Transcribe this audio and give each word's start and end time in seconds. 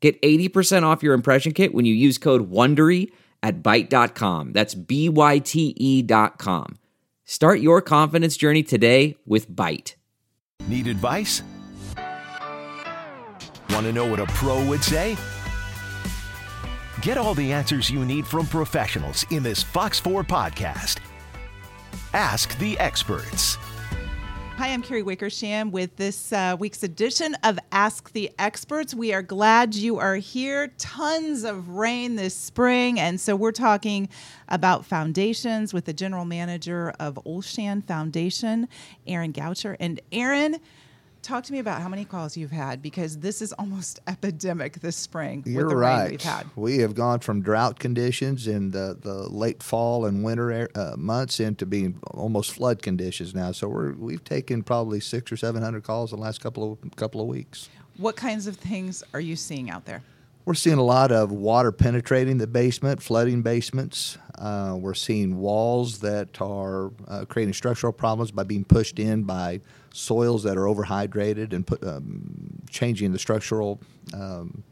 Get 0.00 0.20
80% 0.22 0.84
off 0.84 1.02
your 1.02 1.14
impression 1.14 1.52
kit 1.52 1.74
when 1.74 1.84
you 1.84 1.94
use 1.94 2.18
code 2.18 2.50
WONDERY 2.50 3.10
at 3.42 3.62
Byte.com. 3.62 4.52
That's 4.52 4.74
B-Y-T-E 4.74 6.02
dot 6.02 6.38
com. 6.38 6.78
Start 7.24 7.60
your 7.60 7.82
confidence 7.82 8.36
journey 8.36 8.62
today 8.62 9.16
with 9.26 9.50
Byte. 9.50 9.94
Need 10.66 10.86
advice? 10.86 11.42
Want 13.70 13.86
to 13.86 13.92
know 13.92 14.06
what 14.06 14.18
a 14.18 14.26
pro 14.26 14.64
would 14.66 14.82
say? 14.82 15.16
Get 17.02 17.16
all 17.18 17.34
the 17.34 17.52
answers 17.52 17.90
you 17.90 18.04
need 18.04 18.26
from 18.26 18.46
professionals 18.46 19.24
in 19.30 19.42
this 19.42 19.62
Fox 19.62 20.00
4 20.00 20.24
podcast. 20.24 20.98
Ask 22.12 22.58
the 22.58 22.78
experts. 22.78 23.58
Hi, 24.58 24.70
I'm 24.70 24.82
Carrie 24.82 25.04
Wickersham 25.04 25.70
with 25.70 25.94
this 25.94 26.32
uh, 26.32 26.56
week's 26.58 26.82
edition 26.82 27.36
of 27.44 27.60
Ask 27.70 28.10
the 28.10 28.32
Experts. 28.40 28.92
We 28.92 29.12
are 29.12 29.22
glad 29.22 29.76
you 29.76 30.00
are 30.00 30.16
here. 30.16 30.72
Tons 30.78 31.44
of 31.44 31.68
rain 31.68 32.16
this 32.16 32.34
spring, 32.34 32.98
and 32.98 33.20
so 33.20 33.36
we're 33.36 33.52
talking 33.52 34.08
about 34.48 34.84
foundations 34.84 35.72
with 35.72 35.84
the 35.84 35.92
general 35.92 36.24
manager 36.24 36.92
of 36.98 37.20
Olshan 37.24 37.84
Foundation, 37.84 38.66
Aaron 39.06 39.32
Goucher. 39.32 39.76
And 39.78 40.00
Aaron, 40.10 40.56
talk 41.28 41.44
to 41.44 41.52
me 41.52 41.58
about 41.58 41.82
how 41.82 41.88
many 41.88 42.04
calls 42.04 42.36
you've 42.36 42.50
had 42.50 42.80
because 42.80 43.18
this 43.18 43.42
is 43.42 43.52
almost 43.52 44.00
epidemic 44.06 44.80
this 44.80 44.96
spring 44.96 45.42
You're 45.46 45.64
with 45.66 45.70
the 45.70 45.76
right. 45.76 46.02
rain 46.02 46.10
we've 46.12 46.22
had. 46.22 46.46
We 46.56 46.78
have 46.78 46.94
gone 46.94 47.20
from 47.20 47.42
drought 47.42 47.78
conditions 47.78 48.46
in 48.46 48.70
the, 48.70 48.96
the 49.00 49.28
late 49.28 49.62
fall 49.62 50.06
and 50.06 50.24
winter 50.24 50.68
uh, 50.74 50.94
months 50.96 51.38
into 51.38 51.66
being 51.66 52.00
almost 52.12 52.52
flood 52.52 52.82
conditions 52.82 53.34
now. 53.34 53.52
So 53.52 53.68
we're 53.68 53.92
we've 53.92 54.24
taken 54.24 54.62
probably 54.62 55.00
six 55.00 55.30
or 55.30 55.36
seven 55.36 55.62
hundred 55.62 55.84
calls 55.84 56.12
in 56.12 56.18
the 56.18 56.24
last 56.24 56.40
couple 56.40 56.78
of 56.82 56.96
couple 56.96 57.20
of 57.20 57.26
weeks. 57.26 57.68
What 57.98 58.16
kinds 58.16 58.46
of 58.46 58.56
things 58.56 59.02
are 59.12 59.20
you 59.20 59.36
seeing 59.36 59.70
out 59.70 59.84
there? 59.84 60.02
We're 60.48 60.54
seeing 60.54 60.78
a 60.78 60.82
lot 60.82 61.12
of 61.12 61.30
water 61.30 61.70
penetrating 61.70 62.38
the 62.38 62.46
basement, 62.46 63.02
flooding 63.02 63.42
basements. 63.42 64.16
Uh, 64.38 64.78
we're 64.80 64.94
seeing 64.94 65.36
walls 65.36 65.98
that 65.98 66.40
are 66.40 66.90
uh, 67.06 67.26
creating 67.28 67.52
structural 67.52 67.92
problems 67.92 68.30
by 68.30 68.44
being 68.44 68.64
pushed 68.64 68.98
in 68.98 69.24
by 69.24 69.60
soils 69.92 70.44
that 70.44 70.56
are 70.56 70.62
overhydrated 70.62 71.52
and 71.52 71.66
put, 71.66 71.84
um, 71.84 72.62
changing 72.70 73.12
the 73.12 73.18
structural 73.18 73.78
um, 74.14 74.64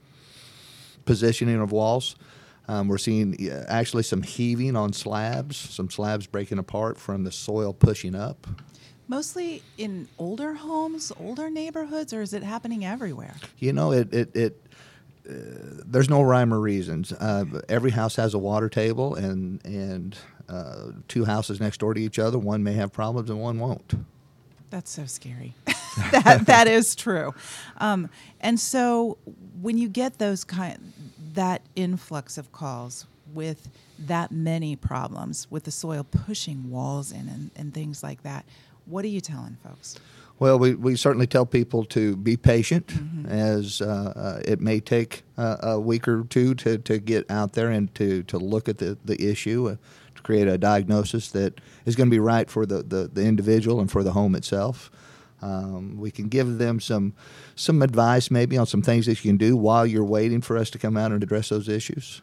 positioning 1.04 1.60
of 1.60 1.72
walls. 1.72 2.16
Um, 2.69 2.88
we're 2.88 2.97
seeing 2.97 3.36
uh, 3.50 3.66
actually 3.69 4.04
some 4.04 4.22
heaving 4.22 4.77
on 4.77 4.94
slabs, 4.94 5.58
some 5.58 5.91
slabs 5.91 6.27
breaking 6.27 6.56
apart 6.56 6.97
from 6.97 7.24
the 7.24 7.30
soil 7.30 7.74
pushing 7.74 8.14
up. 8.14 8.47
Mostly 9.08 9.62
in 9.77 10.08
older 10.19 10.54
homes, 10.54 11.12
older 11.20 11.50
neighborhoods, 11.50 12.14
or 12.14 12.22
is 12.22 12.32
it 12.32 12.42
happening 12.42 12.86
everywhere? 12.86 13.36
You 13.58 13.74
know, 13.74 13.92
it 13.92 14.14
it, 14.14 14.34
it 14.34 14.62
there's 15.27 16.08
no 16.08 16.22
rhyme 16.22 16.52
or 16.52 16.60
reasons. 16.60 17.12
Uh, 17.12 17.44
every 17.69 17.91
house 17.91 18.16
has 18.16 18.34
a 18.34 18.38
water 18.38 18.69
table, 18.69 19.14
and 19.14 19.64
and 19.64 20.16
uh, 20.48 20.92
two 21.08 21.24
houses 21.24 21.60
next 21.60 21.80
door 21.80 21.94
to 21.94 22.00
each 22.00 22.19
other, 22.19 22.38
one 22.38 22.62
may 22.62 22.74
have 22.74 22.92
problems 22.92 23.30
and 23.30 23.41
one 23.41 23.58
won't. 23.58 23.94
That's 24.70 24.91
so 24.91 25.06
scary. 25.06 25.54
that 26.12 26.47
that 26.47 26.66
is 26.69 26.94
true. 26.94 27.34
Um, 27.78 28.10
and 28.41 28.59
so 28.60 29.19
when 29.60 29.78
you 29.78 29.88
get 29.88 30.19
those 30.19 30.44
kind 30.44 30.92
that 31.34 31.62
influx 31.75 32.38
of 32.38 32.53
calls 32.53 33.06
with 33.34 33.69
that 33.98 34.31
many 34.31 34.76
problems 34.76 35.47
with 35.50 35.64
the 35.64 35.70
soil 35.70 36.04
pushing 36.04 36.70
walls 36.70 37.12
in 37.12 37.28
and, 37.28 37.50
and 37.56 37.75
things 37.75 38.03
like 38.03 38.22
that, 38.22 38.44
what 38.87 39.04
are 39.04 39.08
you 39.08 39.20
telling 39.20 39.56
folks? 39.62 39.98
Well, 40.38 40.58
we, 40.58 40.74
we 40.74 40.97
certainly 40.97 41.26
tell 41.26 41.47
people 41.47 41.84
to 41.86 42.14
be 42.14 42.36
patient, 42.36 42.92
as 43.26 43.80
uh, 43.80 44.12
uh, 44.14 44.41
it 44.44 44.60
may 44.60 44.80
take 44.80 45.22
uh, 45.38 45.56
a 45.62 45.80
week 45.80 46.06
or 46.06 46.24
two 46.24 46.54
to, 46.56 46.76
to 46.76 46.98
get 46.98 47.30
out 47.30 47.54
there 47.54 47.70
and 47.70 47.94
to, 47.94 48.22
to 48.24 48.38
look 48.38 48.69
at 48.69 48.76
the, 48.76 48.98
the 49.02 49.30
issue, 49.30 49.70
uh, 49.70 49.76
to 50.14 50.22
create 50.22 50.46
a 50.46 50.58
diagnosis 50.58 51.30
that 51.30 51.58
is 51.86 51.96
going 51.96 52.08
to 52.08 52.14
be 52.14 52.20
right 52.20 52.50
for 52.50 52.66
the, 52.66 52.82
the, 52.82 53.08
the 53.10 53.25
individual 53.25 53.80
and 53.80 53.91
for 53.91 54.02
the 54.02 54.12
home 54.12 54.34
itself. 54.34 54.91
Um, 55.41 55.96
we 55.98 56.10
can 56.10 56.28
give 56.28 56.58
them 56.58 56.80
some 56.80 57.14
some 57.54 57.82
advice, 57.82 58.30
maybe 58.30 58.56
on 58.56 58.66
some 58.66 58.82
things 58.82 59.04
that 59.06 59.22
you 59.22 59.30
can 59.30 59.36
do 59.36 59.56
while 59.56 59.86
you're 59.86 60.04
waiting 60.04 60.41
for 60.41 60.56
us 60.56 60.70
to 60.70 60.78
come 60.78 60.96
out 60.96 61.12
and 61.12 61.22
address 61.22 61.50
those 61.50 61.69
issues. 61.69 62.22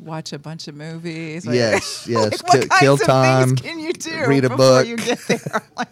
Watch 0.00 0.32
a 0.32 0.38
bunch 0.38 0.68
of 0.68 0.74
movies. 0.74 1.46
Yes, 1.46 2.06
yes. 2.10 2.42
Like, 2.42 2.52
what 2.52 2.62
Ki- 2.62 2.68
kinds 2.68 2.80
kill 2.80 2.96
time, 2.98 3.56
can 3.56 3.78
you 3.78 3.92
do 3.92 4.26
read 4.26 4.44
a 4.44 4.54
book. 4.54 4.86
you 4.86 4.96
get 4.96 5.18
there? 5.28 5.38
Like, 5.76 5.88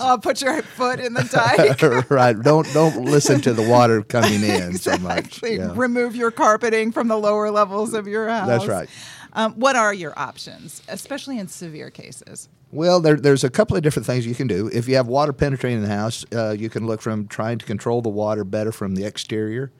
uh, 0.00 0.16
put 0.22 0.42
your 0.42 0.62
foot 0.62 1.00
in 1.00 1.14
the 1.14 1.24
dike. 1.24 2.10
right. 2.10 2.38
Don't 2.38 2.70
don't 2.72 3.04
listen 3.04 3.40
to 3.42 3.52
the 3.52 3.62
water 3.62 4.02
coming 4.02 4.42
in 4.42 4.76
so 4.78 4.96
much. 4.98 5.42
Yeah. 5.42 5.72
Remove 5.74 6.16
your 6.16 6.30
carpeting 6.30 6.92
from 6.92 7.08
the 7.08 7.16
lower 7.16 7.50
levels 7.50 7.94
of 7.94 8.06
your 8.06 8.28
house. 8.28 8.46
That's 8.46 8.66
right. 8.66 8.88
Um, 9.34 9.54
what 9.54 9.76
are 9.76 9.92
your 9.92 10.18
options, 10.18 10.82
especially 10.88 11.38
in 11.38 11.48
severe 11.48 11.90
cases? 11.90 12.48
Well, 12.70 13.00
there, 13.00 13.16
there's 13.16 13.44
a 13.44 13.50
couple 13.50 13.76
of 13.76 13.82
different 13.82 14.06
things 14.06 14.26
you 14.26 14.34
can 14.34 14.46
do. 14.48 14.68
If 14.72 14.88
you 14.88 14.96
have 14.96 15.06
water 15.06 15.32
penetrating 15.32 15.82
the 15.82 15.88
house, 15.88 16.24
uh, 16.34 16.50
you 16.58 16.68
can 16.68 16.86
look 16.86 17.00
from 17.00 17.28
trying 17.28 17.58
to 17.58 17.64
control 17.64 18.02
the 18.02 18.08
water 18.08 18.42
better 18.44 18.72
from 18.72 18.94
the 18.96 19.04
exterior, 19.04 19.70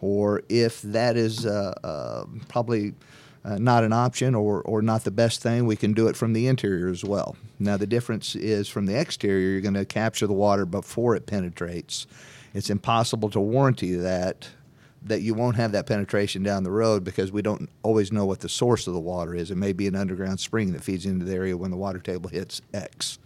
or 0.00 0.42
if 0.48 0.82
that 0.82 1.16
is 1.16 1.46
uh, 1.46 1.74
uh, 1.82 2.24
probably 2.48 2.94
uh, 3.44 3.58
not 3.58 3.84
an 3.84 3.92
option 3.92 4.34
or, 4.34 4.60
or 4.62 4.82
not 4.82 5.04
the 5.04 5.10
best 5.10 5.40
thing, 5.40 5.66
we 5.66 5.76
can 5.76 5.92
do 5.92 6.08
it 6.08 6.16
from 6.16 6.32
the 6.32 6.48
interior 6.48 6.88
as 6.88 7.04
well. 7.04 7.36
Now, 7.58 7.76
the 7.76 7.86
difference 7.86 8.34
is 8.34 8.68
from 8.68 8.86
the 8.86 8.98
exterior, 8.98 9.50
you're 9.50 9.60
going 9.60 9.74
to 9.74 9.84
capture 9.84 10.26
the 10.26 10.32
water 10.32 10.66
before 10.66 11.14
it 11.14 11.26
penetrates. 11.26 12.06
It's 12.54 12.70
impossible 12.70 13.30
to 13.30 13.40
warranty 13.40 13.94
that 13.94 14.48
that 15.02 15.22
you 15.22 15.34
won't 15.34 15.54
have 15.54 15.70
that 15.70 15.86
penetration 15.86 16.42
down 16.42 16.64
the 16.64 16.70
road 16.70 17.04
because 17.04 17.30
we 17.30 17.40
don't 17.40 17.68
always 17.84 18.10
know 18.10 18.26
what 18.26 18.40
the 18.40 18.48
source 18.48 18.88
of 18.88 18.94
the 18.94 18.98
water 18.98 19.36
is. 19.36 19.52
It 19.52 19.56
may 19.56 19.72
be 19.72 19.86
an 19.86 19.94
underground 19.94 20.40
spring 20.40 20.72
that 20.72 20.82
feeds 20.82 21.06
into 21.06 21.24
the 21.24 21.32
area 21.32 21.56
when 21.56 21.70
the 21.70 21.76
water 21.76 22.00
table 22.00 22.28
hits 22.28 22.60
X. 22.74 23.20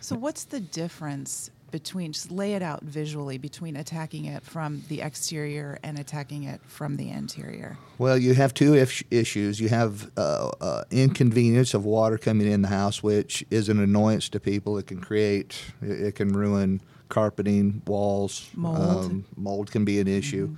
So, 0.00 0.14
what's 0.14 0.44
the 0.44 0.60
difference 0.60 1.50
between, 1.70 2.12
just 2.12 2.30
lay 2.30 2.54
it 2.54 2.62
out 2.62 2.82
visually, 2.82 3.38
between 3.38 3.76
attacking 3.76 4.24
it 4.24 4.42
from 4.42 4.82
the 4.88 5.00
exterior 5.02 5.78
and 5.82 5.98
attacking 5.98 6.44
it 6.44 6.60
from 6.66 6.96
the 6.96 7.10
interior? 7.10 7.76
Well, 7.98 8.16
you 8.16 8.34
have 8.34 8.54
two 8.54 8.74
if- 8.74 9.02
issues. 9.10 9.60
You 9.60 9.68
have 9.68 10.10
uh, 10.16 10.50
uh, 10.60 10.84
inconvenience 10.90 11.74
of 11.74 11.84
water 11.84 12.18
coming 12.18 12.50
in 12.50 12.62
the 12.62 12.68
house, 12.68 13.02
which 13.02 13.44
is 13.50 13.68
an 13.68 13.80
annoyance 13.80 14.28
to 14.30 14.40
people. 14.40 14.78
It 14.78 14.86
can 14.86 15.00
create, 15.00 15.60
it, 15.82 16.00
it 16.00 16.14
can 16.14 16.32
ruin 16.32 16.80
carpeting, 17.08 17.82
walls. 17.86 18.48
Mold. 18.54 19.04
Um, 19.04 19.24
mold 19.36 19.70
can 19.70 19.84
be 19.84 20.00
an 20.00 20.08
issue. 20.08 20.56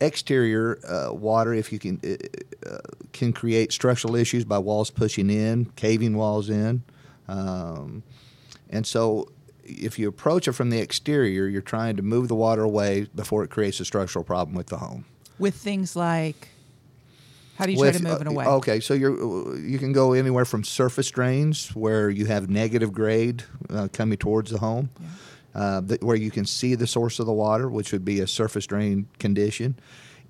Exterior 0.00 0.78
uh, 0.86 1.12
water, 1.12 1.54
if 1.54 1.72
you 1.72 1.78
can, 1.78 2.00
uh, 2.04 2.78
can 3.12 3.32
create 3.32 3.72
structural 3.72 4.14
issues 4.14 4.44
by 4.44 4.58
walls 4.58 4.90
pushing 4.90 5.30
in, 5.30 5.66
caving 5.76 6.16
walls 6.16 6.50
in. 6.50 6.82
Um, 7.28 8.02
and 8.68 8.86
so, 8.86 9.28
if 9.68 9.98
you 9.98 10.08
approach 10.08 10.48
it 10.48 10.52
from 10.52 10.70
the 10.70 10.78
exterior, 10.78 11.46
you're 11.46 11.62
trying 11.62 11.96
to 11.96 12.02
move 12.02 12.28
the 12.28 12.34
water 12.34 12.62
away 12.62 13.08
before 13.14 13.44
it 13.44 13.50
creates 13.50 13.80
a 13.80 13.84
structural 13.84 14.24
problem 14.24 14.56
with 14.56 14.68
the 14.68 14.78
home. 14.78 15.04
With 15.38 15.54
things 15.54 15.94
like, 15.96 16.48
how 17.56 17.66
do 17.66 17.72
you 17.72 17.78
try 17.78 17.92
to 17.92 18.02
move 18.02 18.20
it 18.20 18.26
uh, 18.26 18.30
away? 18.30 18.46
Okay, 18.46 18.80
so 18.80 18.94
you're 18.94 19.58
you 19.58 19.78
can 19.78 19.92
go 19.92 20.12
anywhere 20.12 20.44
from 20.44 20.64
surface 20.64 21.10
drains 21.10 21.74
where 21.74 22.10
you 22.10 22.26
have 22.26 22.48
negative 22.50 22.92
grade 22.92 23.44
uh, 23.70 23.88
coming 23.92 24.18
towards 24.18 24.50
the 24.50 24.58
home, 24.58 24.90
uh, 25.54 25.80
that, 25.80 26.02
where 26.02 26.16
you 26.16 26.30
can 26.30 26.44
see 26.44 26.74
the 26.74 26.86
source 26.86 27.18
of 27.18 27.26
the 27.26 27.32
water, 27.32 27.68
which 27.68 27.92
would 27.92 28.04
be 28.04 28.20
a 28.20 28.26
surface 28.26 28.66
drain 28.66 29.08
condition. 29.18 29.74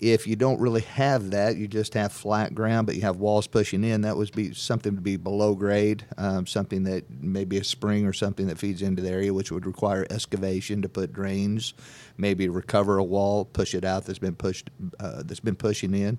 If 0.01 0.27
you 0.27 0.37
don't 0.37 0.61
really 0.61 0.83
have 0.83 1.31
that, 1.31 1.57
you 1.57 1.67
just 1.69 1.95
have 1.95 2.13
flat 2.13 2.55
ground, 2.55 2.87
but 2.87 2.97
you 2.97 3.03
have 3.03 3.17
walls 3.17 3.47
pushing 3.47 3.83
in. 3.85 4.03
That 4.03 4.17
would 4.17 4.33
be 4.33 4.53
something 4.53 4.95
to 4.95 5.01
be 5.01 5.17
below 5.17 5.55
grade, 5.55 6.05
um, 6.19 6.47
something 6.47 6.85
that 6.85 7.05
maybe 7.21 7.57
a 7.59 7.65
spring 7.65 8.07
or 8.07 8.13
something 8.13 8.47
that 8.49 8.59
feeds 8.59 8.83
into 8.83 9.03
the 9.03 9.11
area, 9.11 9.33
which 9.33 9.51
would 9.51 9.67
require 9.67 10.07
excavation 10.11 10.83
to 10.83 10.89
put 10.89 11.13
drains, 11.13 11.75
maybe 12.19 12.49
recover 12.49 12.99
a 12.99 13.05
wall, 13.05 13.45
push 13.45 13.75
it 13.75 13.85
out 13.85 14.05
that's 14.05 14.19
been 14.19 14.37
pushed, 14.37 14.71
uh, 15.01 15.23
that's 15.25 15.41
been 15.41 15.57
pushing 15.57 15.95
in. 15.95 16.19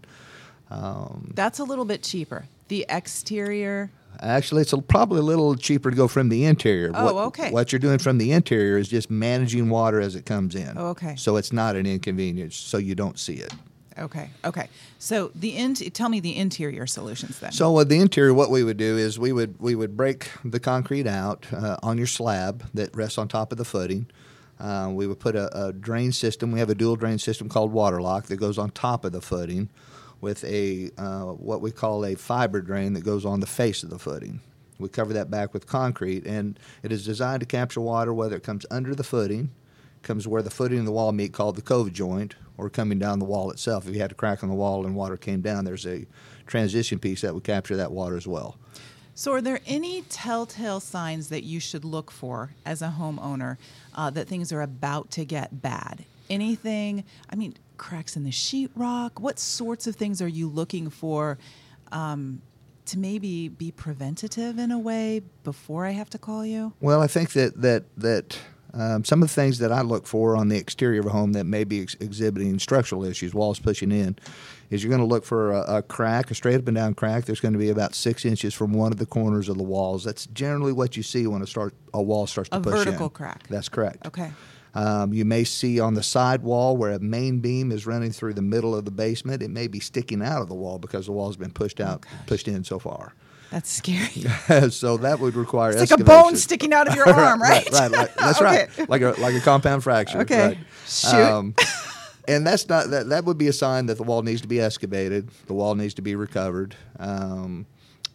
Um, 0.69 1.31
That's 1.33 1.59
a 1.59 1.63
little 1.63 1.85
bit 1.85 2.03
cheaper. 2.03 2.45
The 2.67 2.85
exterior, 2.89 3.89
Actually, 4.21 4.63
it's 4.63 4.73
a, 4.73 4.81
probably 4.81 5.19
a 5.19 5.23
little 5.23 5.55
cheaper 5.55 5.91
to 5.91 5.95
go 5.95 6.07
from 6.07 6.29
the 6.29 6.45
interior. 6.45 6.91
Oh, 6.93 7.13
what, 7.13 7.25
okay. 7.27 7.51
What 7.51 7.71
you're 7.71 7.79
doing 7.79 7.99
from 7.99 8.17
the 8.17 8.31
interior 8.31 8.77
is 8.77 8.87
just 8.87 9.09
managing 9.09 9.69
water 9.69 10.01
as 10.01 10.15
it 10.15 10.25
comes 10.25 10.55
in. 10.55 10.73
Oh, 10.75 10.87
okay. 10.89 11.15
So 11.15 11.37
it's 11.37 11.53
not 11.53 11.75
an 11.75 11.85
inconvenience, 11.85 12.55
so 12.55 12.77
you 12.77 12.95
don't 12.95 13.19
see 13.19 13.35
it. 13.35 13.53
Okay. 13.99 14.29
Okay. 14.45 14.69
So 14.99 15.31
the 15.33 15.55
in- 15.57 15.73
tell 15.73 16.09
me 16.09 16.19
the 16.19 16.35
interior 16.35 16.85
solutions 16.87 17.39
then. 17.39 17.51
So 17.51 17.71
with 17.71 17.89
the 17.89 17.99
interior, 17.99 18.33
what 18.33 18.51
we 18.51 18.63
would 18.63 18.77
do 18.77 18.97
is 18.97 19.17
we 19.17 19.31
would 19.31 19.59
we 19.59 19.75
would 19.75 19.97
break 19.97 20.29
the 20.45 20.59
concrete 20.59 21.07
out 21.07 21.47
uh, 21.51 21.77
on 21.81 21.97
your 21.97 22.07
slab 22.07 22.69
that 22.73 22.95
rests 22.95 23.17
on 23.17 23.27
top 23.27 23.51
of 23.51 23.57
the 23.57 23.65
footing. 23.65 24.07
Uh, 24.59 24.89
we 24.91 25.05
would 25.05 25.19
put 25.19 25.35
a, 25.35 25.67
a, 25.67 25.71
drain 25.71 26.11
system. 26.11 26.51
We 26.51 26.59
have 26.59 26.69
a 26.69 26.75
dual 26.75 26.95
drain 26.95 27.19
system 27.19 27.47
called 27.47 27.71
Waterlock 27.71 28.25
that 28.25 28.37
goes 28.37 28.57
on 28.57 28.71
top 28.71 29.05
of 29.05 29.11
the 29.11 29.21
footing, 29.21 29.69
with 30.19 30.43
a 30.45 30.89
uh, 30.97 31.25
what 31.25 31.61
we 31.61 31.71
call 31.71 32.05
a 32.05 32.15
fiber 32.15 32.61
drain 32.61 32.93
that 32.93 33.03
goes 33.03 33.23
on 33.25 33.39
the 33.39 33.47
face 33.47 33.83
of 33.83 33.89
the 33.89 33.99
footing. 33.99 34.41
We 34.79 34.89
cover 34.89 35.13
that 35.13 35.29
back 35.29 35.53
with 35.53 35.67
concrete, 35.67 36.25
and 36.25 36.59
it 36.83 36.91
is 36.91 37.05
designed 37.05 37.41
to 37.41 37.45
capture 37.45 37.81
water 37.81 38.13
whether 38.13 38.35
it 38.35 38.43
comes 38.43 38.65
under 38.69 38.95
the 38.95 39.03
footing, 39.03 39.51
comes 40.03 40.27
where 40.27 40.41
the 40.41 40.49
footing 40.49 40.79
and 40.79 40.87
the 40.87 40.91
wall 40.91 41.11
meet, 41.11 41.33
called 41.33 41.55
the 41.55 41.61
cove 41.61 41.91
joint, 41.93 42.35
or 42.57 42.69
coming 42.69 42.99
down 42.99 43.19
the 43.19 43.25
wall 43.25 43.51
itself. 43.51 43.87
If 43.87 43.95
you 43.95 44.01
had 44.01 44.11
a 44.11 44.15
crack 44.15 44.43
in 44.43 44.49
the 44.49 44.55
wall 44.55 44.85
and 44.85 44.95
water 44.95 45.17
came 45.17 45.41
down, 45.41 45.65
there's 45.65 45.85
a 45.85 46.05
transition 46.45 46.99
piece 46.99 47.21
that 47.21 47.33
would 47.33 47.43
capture 47.43 47.75
that 47.77 47.91
water 47.91 48.17
as 48.17 48.27
well. 48.27 48.57
So, 49.13 49.33
are 49.33 49.41
there 49.41 49.61
any 49.65 50.03
telltale 50.03 50.79
signs 50.79 51.29
that 51.29 51.43
you 51.43 51.59
should 51.59 51.83
look 51.83 52.11
for 52.11 52.53
as 52.65 52.83
a 52.83 52.93
homeowner 52.99 53.57
uh, 53.95 54.11
that 54.11 54.27
things 54.27 54.53
are 54.53 54.61
about 54.61 55.09
to 55.11 55.25
get 55.25 55.61
bad? 55.61 56.05
Anything? 56.29 57.03
I 57.29 57.35
mean, 57.35 57.55
cracks 57.77 58.15
in 58.15 58.23
the 58.23 58.31
sheetrock. 58.31 59.19
What 59.19 59.39
sorts 59.39 59.87
of 59.87 59.95
things 59.95 60.21
are 60.21 60.27
you 60.27 60.47
looking 60.47 60.89
for 60.89 61.39
um, 61.91 62.41
to 62.85 62.99
maybe 62.99 63.47
be 63.47 63.71
preventative 63.71 64.59
in 64.59 64.71
a 64.71 64.79
way 64.79 65.21
before 65.43 65.85
I 65.85 65.91
have 65.91 66.09
to 66.11 66.17
call 66.17 66.45
you? 66.45 66.73
Well, 66.79 67.01
I 67.01 67.07
think 67.07 67.31
that 67.31 67.61
that 67.61 67.85
that 67.97 68.37
um, 68.77 69.03
some 69.03 69.23
of 69.23 69.27
the 69.27 69.33
things 69.33 69.57
that 69.59 69.71
I 69.71 69.81
look 69.81 70.05
for 70.05 70.35
on 70.35 70.49
the 70.49 70.57
exterior 70.57 70.99
of 70.99 71.07
a 71.07 71.09
home 71.09 71.33
that 71.33 71.45
may 71.45 71.63
be 71.63 71.81
ex- 71.81 71.95
exhibiting 71.99 72.59
structural 72.59 73.03
issues, 73.03 73.33
walls 73.33 73.59
pushing 73.59 73.91
in, 73.91 74.17
is 74.69 74.83
you're 74.83 74.89
going 74.89 75.01
to 75.01 75.07
look 75.07 75.25
for 75.25 75.51
a, 75.51 75.77
a, 75.77 75.81
crack, 75.81 76.29
a 76.29 76.35
straight 76.35 76.55
up 76.55 76.67
and 76.67 76.75
down 76.75 76.93
crack. 76.93 77.25
There's 77.25 77.39
going 77.39 77.53
to 77.53 77.59
be 77.59 77.69
about 77.69 77.95
six 77.95 78.23
inches 78.23 78.53
from 78.53 78.73
one 78.73 78.91
of 78.91 78.99
the 78.99 79.05
corners 79.05 79.49
of 79.49 79.57
the 79.57 79.63
walls. 79.63 80.03
That's 80.03 80.27
generally 80.27 80.73
what 80.73 80.95
you 80.95 81.03
see 81.03 81.25
when 81.25 81.41
a 81.41 81.47
start 81.47 81.73
a 81.93 82.01
wall 82.01 82.27
starts 82.27 82.49
to 82.51 82.57
a 82.57 82.61
push 82.61 82.73
in. 82.73 82.79
A 82.79 82.85
vertical 82.85 83.09
crack. 83.09 83.47
That's 83.47 83.69
correct. 83.69 84.05
Okay. 84.05 84.31
Um, 84.75 85.11
you 85.11 85.25
may 85.25 85.43
see 85.43 85.79
on 85.79 85.95
the 85.95 86.03
side 86.03 86.43
wall 86.43 86.77
where 86.77 86.91
a 86.91 86.99
main 86.99 87.39
beam 87.39 87.71
is 87.71 87.87
running 87.87 88.11
through 88.11 88.35
the 88.35 88.43
middle 88.43 88.75
of 88.75 88.85
the 88.85 88.91
basement. 88.91 89.41
It 89.41 89.49
may 89.49 89.67
be 89.67 89.79
sticking 89.79 90.21
out 90.21 90.43
of 90.43 90.49
the 90.49 90.55
wall 90.55 90.77
because 90.77 91.07
the 91.07 91.13
wall 91.13 91.27
has 91.27 91.37
been 91.37 91.51
pushed 91.51 91.79
out, 91.79 92.05
oh, 92.05 92.17
pushed 92.27 92.47
in 92.47 92.63
so 92.63 92.77
far. 92.77 93.15
That's 93.51 93.69
scary. 93.69 94.69
so 94.71 94.97
that 94.97 95.19
would 95.19 95.35
require 95.35 95.71
it's 95.71 95.81
excavation. 95.81 96.05
like 96.07 96.19
a 96.19 96.23
bone 96.23 96.35
sticking 96.35 96.73
out 96.73 96.87
of 96.87 96.95
your 96.95 97.09
arm, 97.13 97.41
right? 97.41 97.69
right, 97.71 97.73
right, 97.73 97.91
right. 97.91 98.15
That's 98.17 98.41
okay. 98.41 98.67
right. 98.77 98.89
Like 98.89 99.01
a 99.01 99.15
like 99.19 99.35
a 99.35 99.39
compound 99.39 99.83
fracture. 99.83 100.19
Okay. 100.19 100.47
Right. 100.47 100.57
Shoot. 100.87 101.13
Um, 101.13 101.55
and 102.27 102.45
that's 102.45 102.67
not 102.67 102.89
that. 102.89 103.09
That 103.09 103.25
would 103.25 103.37
be 103.37 103.47
a 103.47 103.53
sign 103.53 103.85
that 103.85 103.97
the 103.97 104.03
wall 104.03 104.21
needs 104.21 104.41
to 104.41 104.47
be 104.47 104.59
excavated. 104.59 105.29
The 105.47 105.53
wall 105.53 105.75
needs 105.75 105.93
to 105.95 106.01
be 106.01 106.15
recovered. 106.15 106.75
Um, 106.99 107.65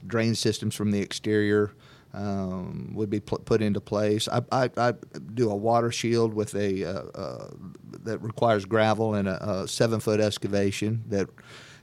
drain 0.06 0.34
systems 0.34 0.74
from 0.74 0.90
the 0.90 1.00
exterior 1.00 1.72
um, 2.14 2.92
would 2.94 3.08
be 3.08 3.20
pl- 3.20 3.38
put 3.38 3.62
into 3.62 3.80
place. 3.80 4.28
I, 4.28 4.42
I, 4.50 4.70
I, 4.76 4.94
do 5.34 5.50
a 5.50 5.56
water 5.56 5.90
shield 5.90 6.34
with 6.34 6.54
a 6.54 6.84
uh, 6.84 7.02
uh, 7.14 7.50
that 8.02 8.18
requires 8.18 8.64
gravel 8.64 9.14
and 9.14 9.28
a, 9.28 9.62
a 9.62 9.68
seven 9.68 10.00
foot 10.00 10.20
excavation 10.20 11.04
that 11.08 11.28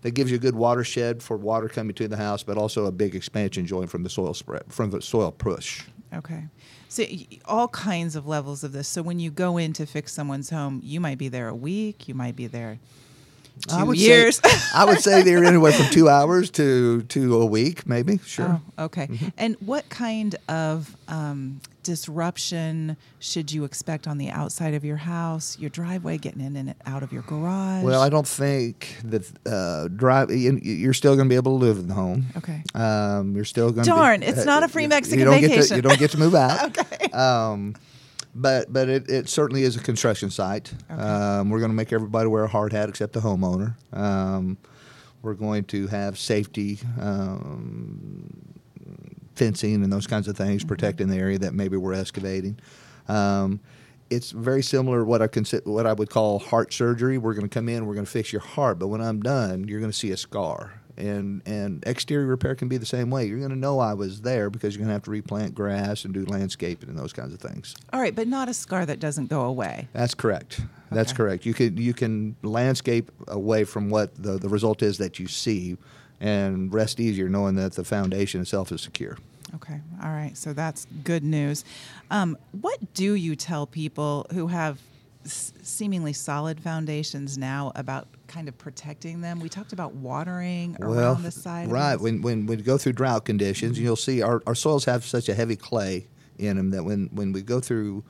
that 0.02 0.12
gives 0.12 0.32
you 0.32 0.38
a 0.38 0.40
good 0.40 0.56
watershed 0.56 1.22
for 1.22 1.38
water 1.38 1.68
coming 1.70 1.94
to 1.96 2.08
the 2.08 2.18
house, 2.18 2.44
but 2.44 2.58
also 2.58 2.86
a 2.86 2.92
big 2.92 3.16
expansion 3.16 3.66
joint 3.66 3.90
from 3.90 4.04
the 4.04 4.10
soil 4.10 4.34
spread 4.34 4.64
from 4.70 4.92
the 4.92 5.02
soil 5.02 5.32
push. 5.32 5.84
Okay. 6.14 6.46
So 6.88 7.06
all 7.46 7.68
kinds 7.68 8.16
of 8.16 8.26
levels 8.28 8.64
of 8.64 8.72
this. 8.72 8.88
So 8.88 9.04
when 9.04 9.20
you 9.20 9.30
go 9.30 9.58
in 9.58 9.74
to 9.74 9.86
fix 9.86 10.12
someone's 10.12 10.50
home, 10.50 10.82
you 10.84 11.00
might 11.00 11.20
be 11.20 11.28
there 11.28 11.48
a 11.48 11.56
week, 11.56 12.08
you 12.08 12.16
might 12.16 12.36
be 12.36 12.48
there 12.48 12.80
two 13.68 13.76
I 13.76 13.84
would 13.84 13.98
years. 13.98 14.38
Say, 14.38 14.50
I 14.76 14.86
would 14.86 15.00
say 15.00 15.22
they're 15.22 15.44
anywhere 15.44 15.72
from 15.72 15.88
two 15.88 16.10
hours 16.10 16.50
to 16.52 17.02
to 17.04 17.42
a 17.42 17.46
week, 17.46 17.88
maybe. 17.88 18.20
Sure. 18.26 18.62
Oh, 18.78 18.86
okay. 18.86 19.08
Mm-hmm. 19.08 19.28
And 19.38 19.56
what 19.60 19.90
kind 19.90 20.36
of 20.48 20.96
um, 21.08 21.62
disruption 21.84 22.98
should 23.20 23.52
you 23.52 23.64
expect 23.64 24.08
on 24.08 24.18
the 24.18 24.30
outside 24.30 24.74
of 24.74 24.86
your 24.86 24.98
house, 24.98 25.58
your 25.60 25.70
driveway, 25.70 26.18
getting 26.18 26.42
in 26.42 26.56
and 26.56 26.76
out 26.86 27.04
of 27.04 27.12
your 27.12 27.24
garage? 27.24 27.84
Well, 27.84 28.02
I 28.02 28.10
don't 28.10 28.28
think 28.28 28.96
that 29.06 29.30
uh, 29.46 29.88
drive. 29.90 30.32
You're 30.32 30.94
still 30.94 31.16
going 31.16 31.28
to 31.28 31.30
be 31.30 31.36
able 31.36 31.58
to 31.58 31.66
live 31.66 31.78
in 31.78 31.88
the 31.88 31.94
home. 31.94 32.26
Okay. 32.38 32.64
Um, 32.76 33.36
you're 33.36 33.46
still 33.46 33.72
going. 33.72 33.86
Darn! 33.86 34.22
Be, 34.22 34.28
it's 34.28 34.42
uh, 34.42 34.46
not 34.46 34.64
a 34.64 34.68
free 34.68 34.88
Mexican 34.88 35.20
you 35.20 35.26
don't 35.26 35.42
vacation. 35.42 35.60
Get 35.62 35.68
to, 35.70 35.76
you 35.76 35.82
don't 35.82 36.00
get 36.00 36.12
to 36.12 36.20
move 36.20 36.36
out. 36.46 36.78
okay. 36.78 37.06
Um, 37.12 37.76
but 38.40 38.72
but 38.72 38.88
it, 38.88 39.10
it 39.10 39.28
certainly 39.28 39.64
is 39.64 39.76
a 39.76 39.80
construction 39.82 40.30
site. 40.30 40.72
Okay. 40.90 41.00
Um, 41.00 41.50
we're 41.50 41.60
going 41.60 41.72
to 41.72 41.76
make 41.76 41.92
everybody 41.92 42.28
wear 42.28 42.46
a 42.46 42.48
hard 42.48 42.72
hat 42.72 42.88
except 42.88 43.14
the 43.14 43.20
homeowner. 43.20 43.76
Um, 43.92 44.58
we're 45.22 45.34
going 45.34 45.66
to 45.66 45.88
have 45.88 46.18
safety 46.18 46.80
um, 47.00 48.56
fencing 49.36 49.84
and 49.84 49.92
those 49.92 50.08
kinds 50.08 50.30
of 50.30 50.38
things 50.38 50.62
mm-hmm. 50.62 50.70
protecting 50.70 51.10
the 51.10 51.18
area 51.18 51.38
that 51.40 51.54
maybe 51.54 51.76
we're 51.76 51.94
excavating. 51.94 52.58
Um, 53.10 53.60
it's 54.10 54.32
very 54.32 54.64
similar 54.64 55.00
to 55.00 55.06
what 55.06 55.22
I 55.22 55.28
consider 55.28 55.70
what 55.70 55.86
I 55.86 55.94
would 55.94 56.10
call 56.10 56.40
heart 56.40 56.74
surgery. 56.74 57.18
We're 57.18 57.34
going 57.34 57.48
to 57.48 57.54
come 57.54 57.68
in, 57.68 57.86
we're 57.86 57.94
going 57.94 58.06
to 58.06 58.12
fix 58.12 58.32
your 58.32 58.42
heart, 58.42 58.80
but 58.80 58.88
when 58.88 59.02
I'm 59.02 59.22
done, 59.22 59.68
you're 59.68 59.82
going 59.82 59.92
to 59.92 59.98
see 59.98 60.12
a 60.12 60.18
scar 60.18 60.79
and 61.00 61.42
and 61.46 61.84
exterior 61.86 62.26
repair 62.26 62.56
can 62.56 62.68
be 62.68 62.78
the 62.78 62.86
same 62.86 63.10
way. 63.10 63.26
You're 63.26 63.40
going 63.40 63.52
to 63.52 63.58
know 63.58 63.80
I 63.80 63.94
was 63.94 64.22
there 64.22 64.50
because 64.50 64.76
you're 64.76 64.80
going 64.80 64.90
to 64.90 64.94
have 64.94 65.04
to 65.04 65.12
replant 65.12 65.56
grass 65.56 66.06
and 66.06 66.14
do 66.14 66.26
landscaping 66.26 66.90
and 66.90 66.98
those 66.98 67.14
kinds 67.14 67.34
of 67.34 67.40
things. 67.40 67.76
All 67.94 68.00
right, 68.00 68.16
but 68.16 68.28
not 68.28 68.50
a 68.50 68.54
scar 68.54 68.86
that 68.86 69.00
doesn't 69.00 69.28
go 69.28 69.42
away. 69.42 69.88
That's 69.94 70.14
correct. 70.14 70.62
That's 70.92 71.14
correct. 71.14 71.46
You 71.46 71.54
can 71.54 71.78
you 71.78 71.94
can 71.94 72.36
landscape 72.42 73.12
away 73.28 73.64
from 73.64 73.90
what 73.90 74.16
the 74.22 74.38
the 74.40 74.50
result 74.50 74.82
is 74.82 74.98
that 74.98 75.20
you 75.20 75.28
see, 75.28 75.78
and 76.20 76.74
rest 76.74 77.00
easier 77.00 77.30
knowing 77.30 77.56
that 77.56 77.74
the 77.74 77.84
foundation 77.84 78.42
itself 78.42 78.72
is 78.72 78.82
secure. 78.82 79.18
Okay. 79.56 79.80
All 80.04 80.10
right. 80.10 80.36
So 80.38 80.54
that's 80.54 80.86
good 81.04 81.24
news. 81.24 81.66
Um, 82.12 82.38
what 82.52 82.94
do 82.94 83.14
you 83.14 83.36
tell 83.36 83.66
people 83.66 84.28
who 84.32 84.48
have 84.48 84.80
seemingly 85.24 86.14
solid 86.14 86.60
foundations 86.60 87.38
now 87.38 87.72
about 87.76 88.08
kind 88.28 88.48
of 88.48 88.58
protecting 88.58 89.22
them? 89.22 89.40
We 89.40 89.50
talked 89.50 89.74
about 89.74 89.94
watering 89.94 90.78
well, 90.80 90.94
around 90.94 91.24
the 91.24 91.32
side. 91.32 91.72
Right. 91.72 92.00
When, 92.00 92.22
when 92.22 92.46
we 92.46 92.56
go 92.58 92.78
through 92.78 92.94
drought 92.94 93.26
conditions, 93.26 93.78
mm-hmm. 93.78 93.86
you'll 93.86 93.96
see 93.96 94.22
our, 94.22 94.42
our 94.48 94.56
soils 94.56 94.86
have 94.86 95.04
such 95.04 95.30
a 95.30 95.34
heavy 95.34 95.56
clay 95.56 96.08
in 96.38 96.58
them 96.58 96.72
that 96.72 96.84
when, 96.84 97.10
when 97.12 97.34
we 97.34 97.42
go 97.42 97.60
through 97.60 98.04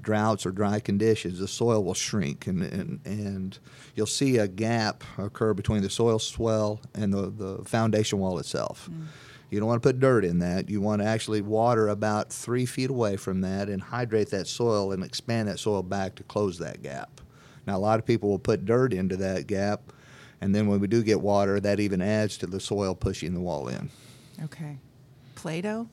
droughts 0.00 0.44
or 0.44 0.50
dry 0.50 0.80
conditions, 0.80 1.38
the 1.38 1.48
soil 1.48 1.82
will 1.84 1.94
shrink 1.94 2.46
and, 2.46 2.62
and, 2.62 3.00
and 3.04 3.58
you'll 3.94 4.06
see 4.06 4.38
a 4.38 4.48
gap 4.48 5.04
occur 5.18 5.54
between 5.54 5.82
the 5.82 5.90
soil 5.90 6.18
swell 6.18 6.80
and 6.94 7.12
the, 7.12 7.30
the 7.30 7.64
foundation 7.64 8.18
wall 8.18 8.38
itself. 8.38 8.88
Mm. 8.90 9.06
You 9.52 9.60
don't 9.60 9.68
want 9.68 9.82
to 9.82 9.86
put 9.86 10.00
dirt 10.00 10.24
in 10.24 10.38
that. 10.38 10.70
You 10.70 10.80
want 10.80 11.02
to 11.02 11.06
actually 11.06 11.42
water 11.42 11.88
about 11.88 12.32
three 12.32 12.64
feet 12.64 12.88
away 12.88 13.18
from 13.18 13.42
that 13.42 13.68
and 13.68 13.82
hydrate 13.82 14.30
that 14.30 14.46
soil 14.46 14.92
and 14.92 15.04
expand 15.04 15.48
that 15.48 15.58
soil 15.58 15.82
back 15.82 16.14
to 16.14 16.22
close 16.22 16.56
that 16.60 16.82
gap. 16.82 17.20
Now, 17.66 17.76
a 17.76 17.78
lot 17.78 17.98
of 17.98 18.06
people 18.06 18.30
will 18.30 18.38
put 18.38 18.64
dirt 18.64 18.94
into 18.94 19.14
that 19.18 19.46
gap, 19.46 19.92
and 20.40 20.54
then 20.54 20.68
when 20.68 20.80
we 20.80 20.86
do 20.86 21.02
get 21.02 21.20
water, 21.20 21.60
that 21.60 21.80
even 21.80 22.00
adds 22.00 22.38
to 22.38 22.46
the 22.46 22.60
soil 22.60 22.94
pushing 22.94 23.34
the 23.34 23.40
wall 23.40 23.68
in. 23.68 23.90
Okay. 24.42 24.78
Play 25.34 25.60
Doh? 25.60 25.86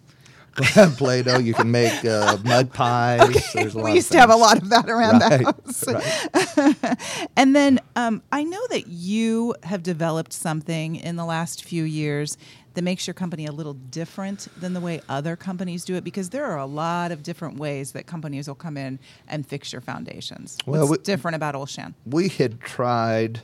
Play 0.97 1.21
Doh, 1.21 1.39
you 1.39 1.53
can 1.53 1.69
make 1.69 2.05
uh, 2.05 2.37
mud 2.43 2.73
pies. 2.73 3.21
Okay. 3.21 3.67
we 3.75 3.93
used 3.93 4.11
to 4.13 4.19
have 4.19 4.29
a 4.29 4.35
lot 4.35 4.57
of 4.57 4.69
that 4.69 4.89
around 4.89 5.19
right. 5.19 5.39
the 5.39 5.45
house. 5.45 6.87
Right. 6.87 7.27
and 7.35 7.55
then 7.55 7.79
um, 7.95 8.23
I 8.31 8.43
know 8.43 8.65
that 8.69 8.87
you 8.87 9.55
have 9.63 9.83
developed 9.83 10.33
something 10.33 10.95
in 10.95 11.17
the 11.17 11.25
last 11.25 11.63
few 11.63 11.83
years 11.83 12.37
that 12.73 12.81
makes 12.83 13.07
your 13.07 13.13
company 13.13 13.45
a 13.45 13.51
little 13.51 13.73
different 13.73 14.47
than 14.59 14.73
the 14.73 14.79
way 14.79 15.01
other 15.09 15.35
companies 15.35 15.85
do 15.85 15.95
it? 15.95 16.03
Because 16.03 16.29
there 16.29 16.45
are 16.45 16.57
a 16.57 16.65
lot 16.65 17.11
of 17.11 17.23
different 17.23 17.57
ways 17.57 17.91
that 17.93 18.05
companies 18.05 18.47
will 18.47 18.55
come 18.55 18.77
in 18.77 18.99
and 19.27 19.45
fix 19.45 19.71
your 19.71 19.81
foundations. 19.81 20.57
Well, 20.65 20.87
What's 20.87 20.99
we, 20.99 21.03
different 21.03 21.35
about 21.35 21.55
Olshan? 21.55 21.93
We 22.05 22.29
had 22.29 22.59
tried. 22.61 23.41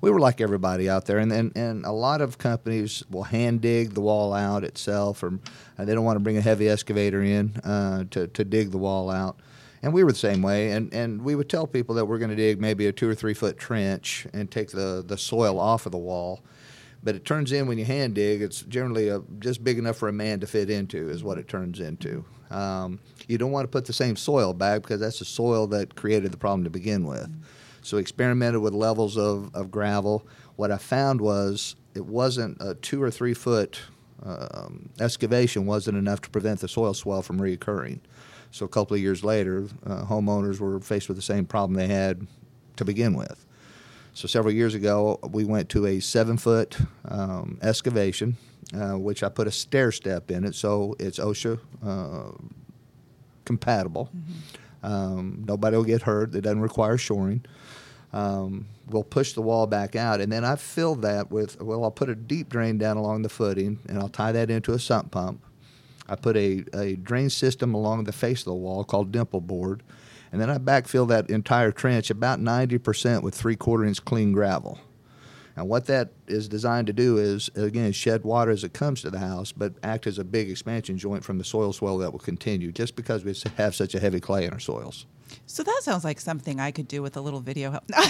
We 0.00 0.10
were 0.10 0.20
like 0.20 0.40
everybody 0.40 0.90
out 0.90 1.06
there, 1.06 1.18
and, 1.18 1.32
and 1.32 1.56
and 1.56 1.86
a 1.86 1.92
lot 1.92 2.20
of 2.20 2.36
companies 2.36 3.02
will 3.10 3.22
hand 3.22 3.62
dig 3.62 3.94
the 3.94 4.02
wall 4.02 4.34
out 4.34 4.62
itself, 4.62 5.22
or 5.22 5.38
they 5.78 5.94
don't 5.94 6.04
want 6.04 6.16
to 6.16 6.20
bring 6.20 6.36
a 6.36 6.42
heavy 6.42 6.68
excavator 6.68 7.22
in 7.22 7.56
uh, 7.64 8.04
to 8.10 8.26
to 8.26 8.44
dig 8.44 8.70
the 8.70 8.78
wall 8.78 9.10
out. 9.10 9.38
And 9.84 9.92
we 9.92 10.02
were 10.02 10.12
the 10.12 10.18
same 10.18 10.40
way, 10.40 10.70
and, 10.70 10.92
and 10.94 11.20
we 11.20 11.34
would 11.34 11.50
tell 11.50 11.66
people 11.66 11.94
that 11.96 12.06
we're 12.06 12.16
going 12.16 12.30
to 12.30 12.36
dig 12.36 12.58
maybe 12.58 12.86
a 12.86 12.92
two 12.92 13.06
or 13.06 13.14
three 13.14 13.34
foot 13.34 13.58
trench 13.58 14.26
and 14.32 14.50
take 14.50 14.70
the, 14.70 15.04
the 15.06 15.18
soil 15.18 15.60
off 15.60 15.84
of 15.84 15.92
the 15.92 15.98
wall 15.98 16.40
but 17.04 17.14
it 17.14 17.24
turns 17.24 17.52
in 17.52 17.66
when 17.66 17.78
you 17.78 17.84
hand 17.84 18.14
dig. 18.14 18.42
It's 18.42 18.62
generally 18.62 19.08
a, 19.08 19.20
just 19.38 19.62
big 19.62 19.78
enough 19.78 19.96
for 19.96 20.08
a 20.08 20.12
man 20.12 20.40
to 20.40 20.46
fit 20.46 20.70
into, 20.70 21.10
is 21.10 21.22
what 21.22 21.38
it 21.38 21.46
turns 21.46 21.78
into. 21.78 22.24
Um, 22.50 22.98
you 23.28 23.38
don't 23.38 23.52
want 23.52 23.64
to 23.64 23.68
put 23.68 23.84
the 23.84 23.92
same 23.92 24.16
soil 24.16 24.54
back 24.54 24.82
because 24.82 25.00
that's 25.00 25.18
the 25.18 25.24
soil 25.24 25.66
that 25.68 25.94
created 25.94 26.32
the 26.32 26.38
problem 26.38 26.64
to 26.64 26.70
begin 26.70 27.06
with. 27.06 27.30
So 27.82 27.98
experimented 27.98 28.62
with 28.62 28.72
levels 28.72 29.18
of, 29.18 29.54
of 29.54 29.70
gravel. 29.70 30.26
What 30.56 30.70
I 30.70 30.78
found 30.78 31.20
was 31.20 31.76
it 31.94 32.06
wasn't 32.06 32.56
a 32.60 32.74
two 32.74 33.02
or 33.02 33.10
three 33.10 33.34
foot 33.34 33.80
um, 34.22 34.88
excavation 35.00 35.66
wasn't 35.66 35.98
enough 35.98 36.22
to 36.22 36.30
prevent 36.30 36.60
the 36.60 36.68
soil 36.68 36.94
swell 36.94 37.20
from 37.20 37.38
reoccurring. 37.38 38.00
So 38.50 38.64
a 38.64 38.68
couple 38.68 38.94
of 38.94 39.02
years 39.02 39.24
later, 39.24 39.66
uh, 39.84 40.04
homeowners 40.04 40.60
were 40.60 40.80
faced 40.80 41.08
with 41.08 41.16
the 41.16 41.22
same 41.22 41.44
problem 41.44 41.74
they 41.74 41.88
had 41.88 42.26
to 42.76 42.84
begin 42.84 43.14
with. 43.14 43.44
So 44.14 44.28
several 44.28 44.54
years 44.54 44.76
ago, 44.76 45.18
we 45.32 45.44
went 45.44 45.68
to 45.70 45.86
a 45.86 45.98
seven 45.98 46.36
foot 46.36 46.78
um, 47.06 47.58
excavation, 47.62 48.36
uh, 48.72 48.96
which 48.96 49.24
I 49.24 49.28
put 49.28 49.48
a 49.48 49.50
stair 49.50 49.90
step 49.90 50.30
in 50.30 50.44
it, 50.44 50.54
so 50.54 50.94
it's 51.00 51.18
OSHA 51.18 51.58
uh, 51.84 52.30
compatible. 53.44 54.08
Um, 54.84 55.44
nobody 55.48 55.76
will 55.76 55.84
get 55.84 56.02
hurt. 56.02 56.32
It 56.36 56.42
doesn't 56.42 56.60
require 56.60 56.96
shoring. 56.96 57.44
Um, 58.12 58.66
we'll 58.88 59.02
push 59.02 59.32
the 59.32 59.42
wall 59.42 59.66
back 59.66 59.96
out, 59.96 60.20
and 60.20 60.30
then 60.30 60.44
I 60.44 60.54
fill 60.54 60.94
that 60.96 61.32
with 61.32 61.60
well, 61.60 61.82
I'll 61.82 61.90
put 61.90 62.08
a 62.08 62.14
deep 62.14 62.48
drain 62.48 62.78
down 62.78 62.96
along 62.96 63.22
the 63.22 63.28
footing, 63.28 63.80
and 63.88 63.98
I'll 63.98 64.08
tie 64.08 64.30
that 64.30 64.48
into 64.48 64.74
a 64.74 64.78
sump 64.78 65.10
pump. 65.10 65.42
I 66.08 66.14
put 66.14 66.36
a, 66.36 66.64
a 66.72 66.94
drain 66.94 67.30
system 67.30 67.74
along 67.74 68.04
the 68.04 68.12
face 68.12 68.40
of 68.40 68.44
the 68.44 68.54
wall 68.54 68.84
called 68.84 69.10
dimple 69.10 69.40
board, 69.40 69.82
and 70.34 70.42
then 70.42 70.50
I 70.50 70.58
backfill 70.58 71.06
that 71.10 71.30
entire 71.30 71.70
trench 71.70 72.10
about 72.10 72.40
90% 72.40 73.22
with 73.22 73.36
three 73.36 73.54
quarter 73.54 73.84
inch 73.84 74.04
clean 74.04 74.32
gravel. 74.32 74.80
And 75.54 75.68
what 75.68 75.86
that 75.86 76.10
is 76.26 76.48
designed 76.48 76.88
to 76.88 76.92
do 76.92 77.18
is, 77.18 77.48
again, 77.54 77.92
shed 77.92 78.24
water 78.24 78.50
as 78.50 78.64
it 78.64 78.72
comes 78.72 79.00
to 79.02 79.10
the 79.10 79.20
house, 79.20 79.52
but 79.52 79.74
act 79.84 80.08
as 80.08 80.18
a 80.18 80.24
big 80.24 80.50
expansion 80.50 80.98
joint 80.98 81.22
from 81.22 81.38
the 81.38 81.44
soil 81.44 81.72
swell 81.72 81.98
that 81.98 82.10
will 82.10 82.18
continue 82.18 82.72
just 82.72 82.96
because 82.96 83.24
we 83.24 83.32
have 83.58 83.76
such 83.76 83.94
a 83.94 84.00
heavy 84.00 84.18
clay 84.18 84.44
in 84.44 84.52
our 84.52 84.58
soils. 84.58 85.06
So 85.46 85.62
that 85.62 85.80
sounds 85.82 86.02
like 86.02 86.18
something 86.20 86.58
I 86.58 86.72
could 86.72 86.88
do 86.88 87.00
with 87.00 87.16
a 87.16 87.20
little 87.20 87.38
video 87.40 87.70
help. 87.70 87.84
No. 87.90 88.02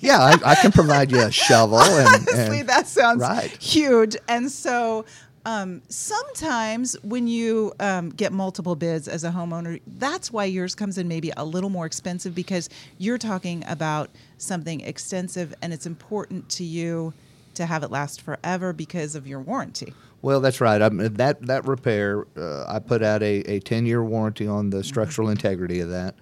Yeah, 0.00 0.20
I, 0.20 0.52
I 0.52 0.54
can 0.54 0.70
provide 0.70 1.10
you 1.10 1.20
a 1.20 1.32
shovel. 1.32 1.78
And, 1.82 2.06
Honestly, 2.06 2.60
and- 2.60 2.68
that 2.68 2.86
sounds 2.86 3.20
right. 3.20 3.50
huge. 3.60 4.16
And 4.28 4.48
so 4.52 5.04
um, 5.44 5.82
sometimes 5.88 6.96
when 7.02 7.26
you 7.26 7.72
um, 7.80 8.10
get 8.10 8.32
multiple 8.32 8.76
bids 8.76 9.08
as 9.08 9.24
a 9.24 9.30
homeowner, 9.30 9.80
that's 9.86 10.30
why 10.30 10.44
yours 10.44 10.74
comes 10.74 10.98
in 10.98 11.08
maybe 11.08 11.32
a 11.36 11.44
little 11.44 11.70
more 11.70 11.86
expensive 11.86 12.34
because 12.34 12.68
you're 12.98 13.18
talking 13.18 13.64
about 13.66 14.10
something 14.38 14.80
extensive 14.80 15.54
and 15.60 15.72
it's 15.72 15.86
important 15.86 16.48
to 16.50 16.64
you 16.64 17.12
to 17.54 17.66
have 17.66 17.82
it 17.82 17.90
last 17.90 18.20
forever 18.20 18.72
because 18.72 19.14
of 19.14 19.26
your 19.26 19.40
warranty. 19.40 19.92
Well, 20.22 20.40
that's 20.40 20.60
right. 20.60 20.80
I 20.80 20.88
mean, 20.88 21.14
that 21.14 21.42
that 21.46 21.66
repair, 21.66 22.26
uh, 22.36 22.64
I 22.68 22.78
put 22.78 23.02
out 23.02 23.22
a, 23.22 23.40
a 23.50 23.60
ten 23.60 23.86
year 23.86 24.04
warranty 24.04 24.46
on 24.46 24.70
the 24.70 24.84
structural 24.84 25.28
integrity 25.28 25.80
of 25.80 25.90
that, 25.90 26.14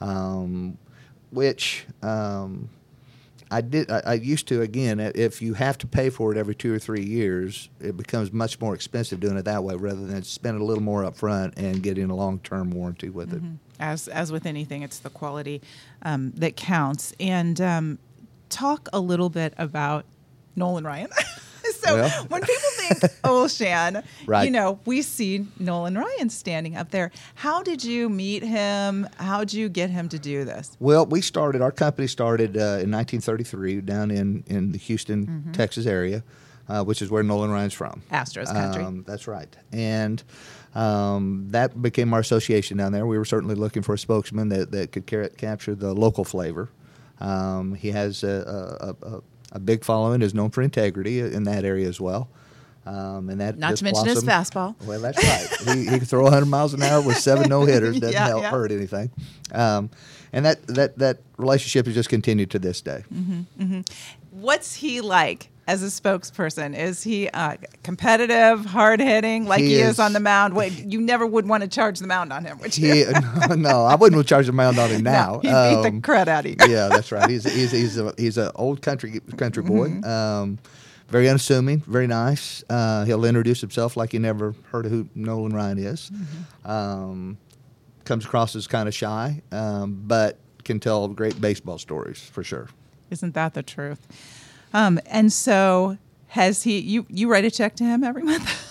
um, 0.00 0.78
which 1.30 1.84
um, 2.02 2.70
I 3.50 3.60
did. 3.60 3.90
I, 3.90 4.02
I 4.04 4.14
used 4.14 4.46
to 4.48 4.62
again. 4.62 5.00
If 5.00 5.40
you 5.40 5.54
have 5.54 5.78
to 5.78 5.86
pay 5.86 6.10
for 6.10 6.32
it 6.32 6.38
every 6.38 6.54
two 6.54 6.72
or 6.72 6.78
three 6.78 7.04
years, 7.04 7.68
it 7.80 7.96
becomes 7.96 8.32
much 8.32 8.60
more 8.60 8.74
expensive 8.74 9.20
doing 9.20 9.36
it 9.36 9.44
that 9.44 9.64
way 9.64 9.74
rather 9.74 10.04
than 10.06 10.22
spend 10.22 10.60
a 10.60 10.64
little 10.64 10.82
more 10.82 11.04
up 11.04 11.16
front 11.16 11.54
and 11.56 11.82
getting 11.82 12.10
a 12.10 12.14
long 12.14 12.40
term 12.40 12.70
warranty 12.70 13.08
with 13.08 13.32
it. 13.32 13.42
as 13.80 14.08
as 14.08 14.30
with 14.30 14.46
anything, 14.46 14.82
it's 14.82 14.98
the 14.98 15.10
quality 15.10 15.62
um, 16.02 16.32
that 16.36 16.56
counts. 16.56 17.12
And 17.18 17.60
um, 17.60 17.98
talk 18.48 18.88
a 18.92 19.00
little 19.00 19.30
bit 19.30 19.54
about 19.56 20.04
Nolan 20.56 20.84
Ryan. 20.84 21.08
so 21.88 21.96
Well- 21.96 22.24
when 22.28 22.40
people 22.42 22.70
think 22.76 23.00
Olshan, 23.24 24.04
you 24.44 24.50
know, 24.50 24.78
we 24.84 25.02
see 25.02 25.46
Nolan 25.58 25.96
Ryan 25.96 26.28
standing 26.30 26.76
up 26.76 26.90
there. 26.90 27.10
How 27.34 27.62
did 27.62 27.84
you 27.84 28.08
meet 28.08 28.42
him? 28.42 29.08
How 29.16 29.40
did 29.40 29.52
you 29.54 29.68
get 29.68 29.90
him 29.90 30.08
to 30.10 30.18
do 30.18 30.44
this? 30.44 30.76
Well, 30.80 31.06
we 31.06 31.20
started. 31.20 31.62
Our 31.62 31.72
company 31.72 32.06
started 32.08 32.56
uh, 32.56 32.82
in 32.84 32.90
1933 32.90 33.80
down 33.82 34.10
in 34.10 34.44
in 34.46 34.72
the 34.72 34.78
Houston, 34.78 35.50
Texas 35.52 35.86
area, 35.86 36.22
uh, 36.68 36.84
which 36.84 37.02
is 37.02 37.10
where 37.10 37.22
Nolan 37.22 37.50
Ryan's 37.50 37.74
from. 37.74 38.02
Astros 38.10 38.46
country. 38.52 38.82
Um, 38.84 39.04
that's 39.06 39.26
right, 39.26 39.54
and 39.72 40.22
um, 40.74 41.46
that 41.50 41.80
became 41.80 42.12
our 42.14 42.20
association 42.20 42.76
down 42.76 42.92
there. 42.92 43.06
We 43.06 43.18
were 43.18 43.24
certainly 43.24 43.54
looking 43.54 43.82
for 43.82 43.94
a 43.94 43.98
spokesman 43.98 44.48
that 44.50 44.70
that 44.72 44.92
could 44.92 45.06
capture 45.36 45.74
the 45.74 45.92
local 45.94 46.24
flavor. 46.24 46.70
Um, 47.20 47.74
he 47.74 47.90
has 47.90 48.22
a, 48.22 48.96
a, 49.02 49.06
a, 49.06 49.16
a 49.16 49.22
big 49.58 49.84
following, 49.84 50.22
is 50.22 50.34
known 50.34 50.50
for 50.50 50.62
integrity 50.62 51.20
in 51.20 51.44
that 51.44 51.64
area 51.64 51.88
as 51.88 52.00
well. 52.00 52.28
Um, 52.86 53.28
and 53.28 53.40
that 53.40 53.58
Not 53.58 53.76
to 53.76 53.84
mention 53.84 54.06
his 54.06 54.24
fastball. 54.24 54.74
Well, 54.86 54.98
that's 55.00 55.22
right. 55.22 55.76
he, 55.76 55.84
he 55.84 55.98
can 55.98 56.06
throw 56.06 56.22
100 56.22 56.46
miles 56.46 56.72
an 56.72 56.82
hour 56.82 57.02
with 57.02 57.18
seven 57.18 57.48
no 57.50 57.64
hitters. 57.64 58.00
Doesn't 58.00 58.14
Yeah, 58.14 58.28
help 58.28 58.42
yeah. 58.42 58.50
hurt 58.50 58.72
anything. 58.72 59.10
Um, 59.52 59.90
and 60.32 60.44
that, 60.46 60.66
that, 60.68 60.98
that 60.98 61.18
relationship 61.36 61.84
has 61.86 61.94
just 61.94 62.08
continued 62.08 62.50
to 62.52 62.58
this 62.58 62.80
day. 62.80 63.04
What's 64.30 64.76
he 64.76 65.00
like 65.00 65.50
as 65.68 65.82
a 65.82 65.86
spokesperson? 65.86 66.76
Is 66.76 67.02
he 67.04 67.28
uh, 67.28 67.56
competitive, 67.84 68.64
hard 68.64 69.00
hitting, 69.00 69.44
like 69.46 69.60
he, 69.60 69.68
He 69.68 69.74
is, 69.76 69.90
is- 69.90 69.98
on 70.00 70.12
the 70.14 70.20
mound? 70.20 70.54
Wait, 70.54 70.72
you 70.86 71.00
never 71.00 71.26
would 71.26 71.46
want 71.46 71.62
to 71.62 71.68
charge 71.68 71.98
the 72.00 72.06
mound 72.06 72.32
on 72.32 72.44
him, 72.44 72.58
would 72.58 72.76
you? 72.76 72.92
He, 73.48 73.54
no, 73.56 73.84
I 73.84 73.94
wouldn't 73.94 74.26
charge 74.26 74.46
the 74.46 74.52
mound 74.52 74.78
on 74.78 74.90
him 74.90 75.02
now. 75.18 75.34
No, 75.34 75.40
beat 75.40 75.50
Um, 75.50 75.82
the 75.82 75.90
crud 76.00 76.26
out 76.26 76.44
of 76.46 76.50
you. 76.50 76.56
yeah, 76.74 76.88
that's 76.88 77.12
right. 77.12 77.28
He's 77.30 77.44
he's 77.44 77.70
he's 77.70 77.98
a 77.98 78.12
he's 78.16 78.38
an 78.38 78.50
old 78.56 78.82
country 78.82 79.20
country 79.36 79.62
boy. 79.62 79.88
Mm-hmm. 79.90 80.04
Um, 80.08 80.58
very 81.08 81.28
unassuming, 81.28 81.80
very 81.86 82.06
nice. 82.06 82.62
Uh, 82.68 83.04
he'll 83.04 83.24
introduce 83.24 83.60
himself 83.60 83.96
like 83.96 84.12
you 84.12 84.20
never 84.20 84.54
heard 84.72 84.84
of 84.86 84.92
who 84.92 85.08
Nolan 85.14 85.54
Ryan 85.54 85.78
is. 85.78 86.10
Mm-hmm. 86.10 86.70
Um, 86.70 87.38
comes 88.04 88.24
across 88.24 88.56
as 88.56 88.66
kind 88.66 88.88
of 88.88 88.94
shy, 88.94 89.42
um, 89.52 90.02
but 90.06 90.38
can 90.64 90.80
tell 90.80 91.08
great 91.08 91.40
baseball 91.40 91.78
stories 91.78 92.20
for 92.20 92.42
sure. 92.42 92.68
Isn't 93.10 93.32
that 93.34 93.54
the 93.54 93.62
truth? 93.62 94.06
Um, 94.74 95.00
and 95.06 95.32
so 95.32 95.98
has 96.28 96.62
he? 96.62 96.78
You 96.78 97.06
you 97.08 97.30
write 97.30 97.44
a 97.44 97.50
check 97.50 97.76
to 97.76 97.84
him 97.84 98.04
every 98.04 98.22
month? 98.22 98.64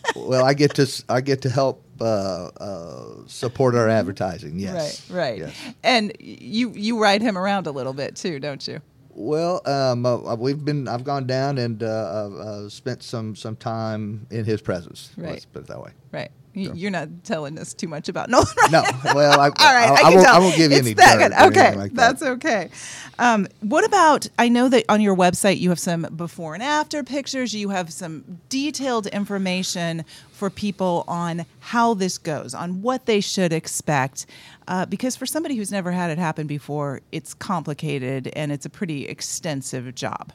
well, 0.16 0.44
I 0.44 0.54
get 0.54 0.74
to 0.76 1.04
I 1.08 1.20
get 1.20 1.42
to 1.42 1.50
help 1.50 1.84
uh, 2.00 2.50
uh, 2.56 3.04
support 3.26 3.74
our 3.74 3.88
advertising. 3.88 4.58
Yes, 4.58 5.10
Right, 5.10 5.16
right. 5.16 5.38
Yes. 5.38 5.74
And 5.82 6.12
you 6.20 6.70
you 6.70 6.98
ride 7.00 7.22
him 7.22 7.36
around 7.36 7.66
a 7.66 7.72
little 7.72 7.92
bit 7.92 8.16
too, 8.16 8.38
don't 8.40 8.66
you? 8.66 8.80
Well, 9.12 9.60
um, 9.66 10.06
uh, 10.06 10.34
we've 10.36 10.64
been. 10.64 10.88
I've 10.88 11.04
gone 11.04 11.26
down 11.26 11.58
and 11.58 11.82
uh, 11.82 11.86
uh, 11.86 12.34
uh, 12.36 12.68
spent 12.68 13.02
some 13.02 13.34
some 13.36 13.56
time 13.56 14.26
in 14.30 14.44
his 14.44 14.62
presence. 14.62 15.10
Right. 15.16 15.32
Let's 15.32 15.44
put 15.44 15.62
it 15.62 15.68
that 15.68 15.82
way. 15.82 15.90
Right. 16.12 16.30
You- 16.52 16.72
You're 16.74 16.90
not 16.90 17.08
telling 17.24 17.58
us 17.58 17.72
too 17.74 17.86
much 17.88 18.08
about 18.08 18.28
Nolan. 18.30 18.46
No, 18.72 18.82
well, 19.14 19.38
I, 19.40 19.44
All 19.44 19.50
right, 19.74 19.90
I, 19.90 20.08
I, 20.08 20.10
I 20.10 20.14
won't. 20.14 20.26
I 20.26 20.38
won't 20.38 20.56
give 20.56 20.72
you 20.72 20.78
It's 20.78 20.86
any 20.86 20.94
that 20.94 21.30
dirt 21.30 21.46
Okay, 21.48 21.76
like 21.76 21.92
that. 21.92 21.96
that's 22.18 22.22
okay. 22.22 22.70
Um, 23.18 23.46
what 23.60 23.84
about? 23.84 24.26
I 24.38 24.48
know 24.48 24.68
that 24.68 24.84
on 24.88 25.00
your 25.00 25.14
website 25.16 25.58
you 25.60 25.68
have 25.68 25.78
some 25.78 26.02
before 26.16 26.54
and 26.54 26.62
after 26.62 27.02
pictures. 27.04 27.54
You 27.54 27.68
have 27.68 27.92
some 27.92 28.40
detailed 28.48 29.06
information 29.08 30.04
for 30.32 30.50
people 30.50 31.04
on 31.06 31.44
how 31.60 31.94
this 31.94 32.16
goes, 32.18 32.54
on 32.54 32.82
what 32.82 33.06
they 33.06 33.20
should 33.20 33.52
expect. 33.52 34.26
Uh, 34.66 34.86
because 34.86 35.16
for 35.16 35.26
somebody 35.26 35.54
who's 35.56 35.70
never 35.70 35.92
had 35.92 36.10
it 36.10 36.18
happen 36.18 36.46
before, 36.46 37.00
it's 37.12 37.34
complicated 37.34 38.28
and 38.34 38.50
it's 38.50 38.64
a 38.66 38.70
pretty 38.70 39.06
extensive 39.06 39.94
job. 39.94 40.32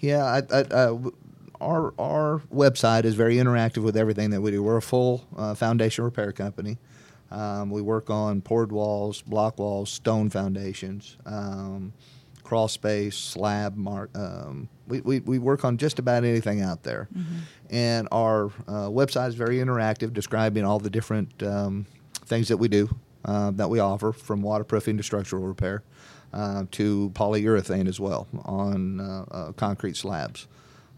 Yeah, 0.00 0.24
I, 0.24 0.38
I, 0.52 0.60
uh, 0.62 0.98
our 1.60 1.94
our 1.98 2.40
website 2.52 3.04
is 3.04 3.14
very 3.14 3.36
interactive 3.36 3.82
with 3.82 3.96
everything 3.96 4.30
that 4.30 4.40
we 4.40 4.50
do. 4.50 4.62
We're 4.62 4.76
a 4.76 4.82
full 4.82 5.26
uh, 5.36 5.54
foundation 5.54 6.04
repair 6.04 6.32
company. 6.32 6.78
Um, 7.30 7.70
we 7.70 7.82
work 7.82 8.08
on 8.10 8.40
poured 8.40 8.72
walls, 8.72 9.20
block 9.22 9.58
walls, 9.58 9.90
stone 9.90 10.30
foundations, 10.30 11.16
um, 11.26 11.92
crawl 12.42 12.68
space, 12.68 13.16
slab 13.16 13.76
mark. 13.76 14.10
Um, 14.16 14.70
we, 14.86 15.02
we, 15.02 15.20
we 15.20 15.38
work 15.38 15.64
on 15.64 15.76
just 15.76 15.98
about 15.98 16.24
anything 16.24 16.62
out 16.62 16.84
there. 16.84 17.08
And 17.68 18.08
our 18.10 18.46
uh, 18.66 18.88
website 18.88 19.28
is 19.28 19.34
very 19.34 19.56
interactive, 19.56 20.14
describing 20.14 20.64
all 20.64 20.78
the 20.78 20.88
different 20.88 21.42
um, 21.42 21.84
things 22.24 22.48
that 22.48 22.56
we 22.56 22.68
do, 22.68 22.88
uh, 23.26 23.50
that 23.50 23.68
we 23.68 23.78
offer, 23.78 24.12
from 24.12 24.40
waterproofing 24.40 24.96
to 24.96 25.02
structural 25.02 25.42
repair 25.42 25.82
uh, 26.32 26.64
to 26.72 27.10
polyurethane 27.14 27.88
as 27.88 28.00
well 28.00 28.26
on 28.44 29.00
uh, 29.00 29.24
uh, 29.30 29.52
concrete 29.52 29.96
slabs. 29.96 30.46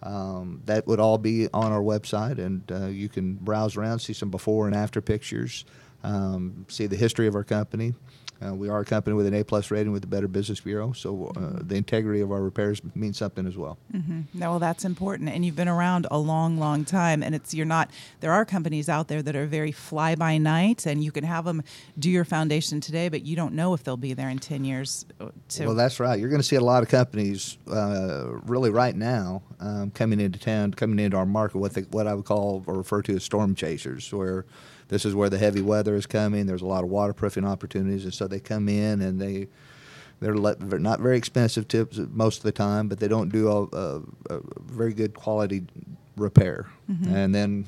Um, 0.02 0.62
that 0.64 0.87
would 0.87 1.00
all 1.00 1.19
be 1.19 1.49
on 1.52 1.73
our 1.73 1.83
website, 1.83 2.38
and 2.38 2.62
uh, 2.73 2.87
you 2.87 3.09
can 3.09 3.35
browse 3.35 3.76
around, 3.76 3.99
see 3.99 4.14
some 4.14 4.30
before 4.30 4.66
and 4.66 4.75
after 4.75 5.00
pictures, 5.00 5.64
um, 6.02 6.66
see 6.69 6.87
the 6.87 6.97
history 6.97 7.26
of 7.26 7.35
our 7.35 7.45
company. 7.45 7.95
Uh, 8.42 8.54
we 8.54 8.71
are 8.71 8.80
a 8.80 8.85
company 8.87 9.14
with 9.14 9.26
an 9.26 9.35
A 9.35 9.45
plus 9.45 9.71
rating 9.71 9.92
with 9.92 10.00
the 10.00 10.09
Better 10.09 10.26
Business 10.26 10.61
Bureau, 10.61 10.92
so 10.92 11.30
uh, 11.37 11.61
the 11.61 11.75
integrity 11.75 12.23
of 12.23 12.33
our 12.33 12.40
repairs 12.40 12.80
means 12.95 13.19
something 13.19 13.47
as 13.47 13.54
well. 13.54 13.76
No, 13.92 14.50
well, 14.52 14.59
that's 14.59 14.87
important, 14.87 15.28
and 15.28 15.45
you've 15.45 15.57
been 15.57 15.69
around 15.69 16.07
a 16.11 16.16
long, 16.16 16.59
long 16.59 16.87
time. 16.87 17.23
And 17.23 17.35
it's 17.35 17.52
you're 17.52 17.66
not. 17.66 17.90
There 18.21 18.33
are 18.33 18.47
companies 18.47 18.88
out 18.88 19.09
there 19.09 19.21
that 19.23 19.37
are 19.37 19.45
very 19.45 19.73
fly 19.73 20.14
by 20.14 20.38
night, 20.38 20.87
and 20.87 21.04
you 21.04 21.12
can 21.12 21.23
have 21.25 21.45
them 21.45 21.62
do 21.99 22.09
your 22.09 22.25
foundation 22.25 22.80
today, 22.80 23.11
but 23.11 23.26
you 23.26 23.37
don't 23.37 23.52
know 23.52 23.75
if 23.75 23.85
they'll 23.85 23.99
be 23.99 24.14
there 24.14 24.30
in 24.30 24.38
ten 24.38 24.64
years. 24.64 25.04
uh, 25.21 25.28
To 25.50 25.66
Well, 25.66 25.75
that's 25.75 26.00
right. 26.00 26.19
You're 26.19 26.30
going 26.30 26.40
to 26.40 26.49
see 26.49 26.57
a 26.57 26.62
lot 26.62 26.83
of 26.83 26.88
companies, 26.88 27.59
uh, 27.71 28.38
really 28.47 28.71
right 28.71 28.97
now, 28.97 29.42
um, 29.61 29.90
coming 29.90 30.19
into 30.19 30.38
town, 30.38 30.73
coming 30.73 30.99
into 30.99 31.19
our 31.19 31.26
market, 31.26 31.59
what 31.59 31.75
they, 31.75 31.83
what 31.83 32.07
I 32.07 32.14
would 32.14 32.25
call 32.25 32.64
or 32.66 32.78
refer 32.78 33.02
to 33.02 33.16
as 33.16 33.23
storm 33.25 33.54
chasers, 33.54 34.11
where 34.14 34.47
this 34.90 35.04
is 35.04 35.14
where 35.14 35.30
the 35.30 35.38
heavy 35.38 35.62
weather 35.62 35.94
is 35.94 36.04
coming. 36.04 36.47
There's 36.47 36.62
a 36.62 36.66
lot 36.66 36.82
of 36.82 36.90
waterproofing 36.90 37.47
opportunities, 37.47 38.04
and 38.04 38.12
so 38.12 38.26
they 38.26 38.40
come 38.40 38.68
in 38.68 39.00
and 39.00 39.20
they 39.20 39.47
they're, 40.18 40.35
let, 40.35 40.61
not 40.61 41.00
very 41.00 41.16
expensive 41.16 41.66
tips 41.66 41.99
most 42.11 42.38
of 42.38 42.42
the 42.42 42.52
time, 42.52 42.88
but 42.88 43.00
they 43.00 43.09
don't 43.09 43.30
do 43.30 43.49
a, 43.49 43.64
a, 43.64 44.02
a 44.28 44.40
very 44.61 44.92
good 44.92 45.14
quality 45.14 45.62
repair, 46.16 46.66
mm-hmm. 46.90 47.14
and 47.14 47.35
then 47.35 47.64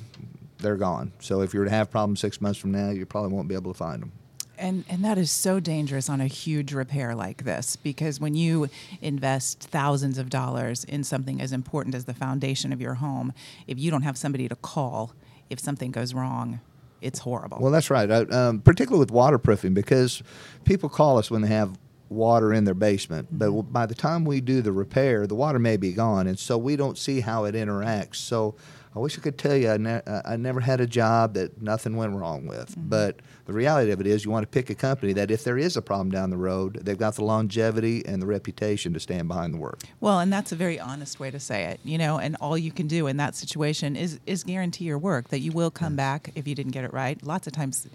they're 0.59 0.77
gone. 0.77 1.13
So 1.21 1.41
if 1.41 1.55
you're 1.55 1.65
to 1.65 1.71
have 1.71 1.91
problems 1.91 2.21
six 2.21 2.41
months 2.41 2.59
from 2.59 2.73
now, 2.73 2.91
you 2.91 3.07
probably 3.07 3.33
won't 3.33 3.49
be 3.49 3.55
able 3.55 3.73
to 3.73 3.79
find 3.79 4.03
them. 4.03 4.13
And 4.59 4.85
and 4.89 5.05
that 5.05 5.17
is 5.17 5.31
so 5.31 5.61
dangerous 5.61 6.11
on 6.11 6.21
a 6.21 6.27
huge 6.27 6.75
repair 6.75 7.15
like 7.15 7.45
this 7.45 7.77
because 7.77 8.21
when 8.21 8.35
you 8.35 8.69
invest 9.01 9.61
thousands 9.61 10.19
of 10.19 10.29
dollars 10.29 10.85
in 10.85 11.05
something 11.05 11.41
as 11.41 11.53
important 11.53 11.95
as 11.95 12.05
the 12.05 12.15
foundation 12.15 12.73
of 12.73 12.81
your 12.81 12.95
home, 12.95 13.33
if 13.67 13.79
you 13.79 13.91
don't 13.91 14.03
have 14.03 14.19
somebody 14.19 14.49
to 14.49 14.57
call 14.57 15.15
if 15.51 15.59
something 15.59 15.91
goes 15.91 16.15
wrong, 16.15 16.61
it's 17.03 17.19
horrible. 17.19 17.59
Well, 17.61 17.73
that's 17.73 17.91
right. 17.91 18.11
I, 18.11 18.21
um, 18.27 18.61
particularly 18.61 19.01
with 19.01 19.11
waterproofing, 19.11 19.75
because 19.75 20.23
people 20.65 20.89
call 20.89 21.19
us 21.19 21.31
when 21.31 21.43
they 21.43 21.49
have 21.49 21.79
water 22.09 22.53
in 22.53 22.65
their 22.65 22.75
basement, 22.75 23.29
but 23.31 23.51
by 23.73 23.87
the 23.87 23.95
time 23.95 24.25
we 24.25 24.41
do 24.41 24.61
the 24.63 24.73
repair, 24.73 25.27
the 25.27 25.35
water 25.35 25.59
may 25.59 25.77
be 25.77 25.93
gone, 25.93 26.27
and 26.27 26.39
so 26.39 26.59
we 26.59 26.77
don't 26.77 26.99
see 26.99 27.21
how 27.21 27.45
it 27.45 27.55
interacts. 27.55 28.17
So 28.17 28.55
I 28.95 28.99
wish 28.99 29.19
I 29.19 29.23
could 29.23 29.39
tell 29.39 29.57
you 29.57 29.71
I, 29.71 29.77
ne- 29.79 30.03
I 30.25 30.37
never 30.37 30.61
had 30.61 30.81
a 30.81 30.87
job 30.87 31.35
that 31.35 31.63
nothing 31.63 31.97
went 31.97 32.15
wrong 32.15 32.47
with. 32.47 32.71
Mm-hmm. 32.73 32.89
But 32.89 33.21
the 33.47 33.53
reality 33.53 33.91
of 33.91 34.01
it 34.01 34.07
is, 34.07 34.25
you 34.25 34.31
want 34.31 34.45
to 34.45 34.49
pick 34.49 34.69
a 34.71 34.75
company 34.75 35.13
that 35.15 35.31
if 35.31 35.45
there 35.45 35.57
is 35.57 35.77
a 35.77 35.83
problem 35.83 36.11
down 36.11 36.31
the 36.31 36.37
road, 36.37 36.81
they've 36.83 36.99
got 36.99 37.15
the 37.15 37.25
longevity 37.25 38.05
and 38.05 38.21
the 38.21 38.27
reputation 38.27 38.93
to 38.93 39.01
stand 39.01 39.29
behind 39.29 39.55
the 39.55 39.59
work. 39.59 39.81
Well, 40.01 40.21
and 40.21 40.33
that's 40.33 40.53
a 40.53 40.57
very 40.57 40.79
honest 40.79 41.19
way 41.19 41.31
to 41.31 41.41
say 41.41 41.65
it, 41.65 41.81
you 41.85 41.97
know. 41.97 42.19
And 42.19 42.37
all 42.41 42.59
you 42.59 42.71
can 42.71 42.87
do 42.87 43.07
in 43.07 43.17
that 43.17 43.35
situation 43.35 43.97
is 43.97 44.21
is 44.27 44.45
guarantee 44.45 44.85
your 44.85 44.99
work 44.99 45.29
that 45.29 45.41
you 45.41 45.53
will 45.53 45.71
come 45.71 45.97
back 45.97 46.31
if 46.35 46.47
you 46.47 46.55
didn't 46.55 46.73
get 46.73 46.85
it 46.85 46.93
right. 46.93 47.23
Lots 47.23 47.47
of 47.47 47.53
times 47.55 47.89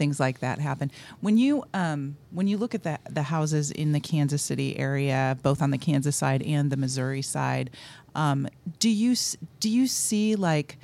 things 0.00 0.18
like 0.18 0.40
that 0.40 0.58
happen. 0.58 0.90
When 1.20 1.36
you 1.36 1.62
um, 1.74 2.16
when 2.30 2.48
you 2.48 2.56
look 2.56 2.74
at 2.74 2.82
the 2.84 2.98
the 3.10 3.22
houses 3.22 3.70
in 3.70 3.92
the 3.92 4.00
Kansas 4.00 4.40
City 4.40 4.78
area, 4.78 5.36
both 5.42 5.60
on 5.60 5.70
the 5.70 5.78
Kansas 5.78 6.16
side 6.16 6.42
and 6.42 6.72
the 6.72 6.78
Missouri 6.78 7.20
side, 7.20 7.68
um, 8.14 8.48
do 8.78 8.88
you 8.88 9.14
do 9.60 9.68
you 9.68 9.86
see 9.86 10.36
like 10.36 10.78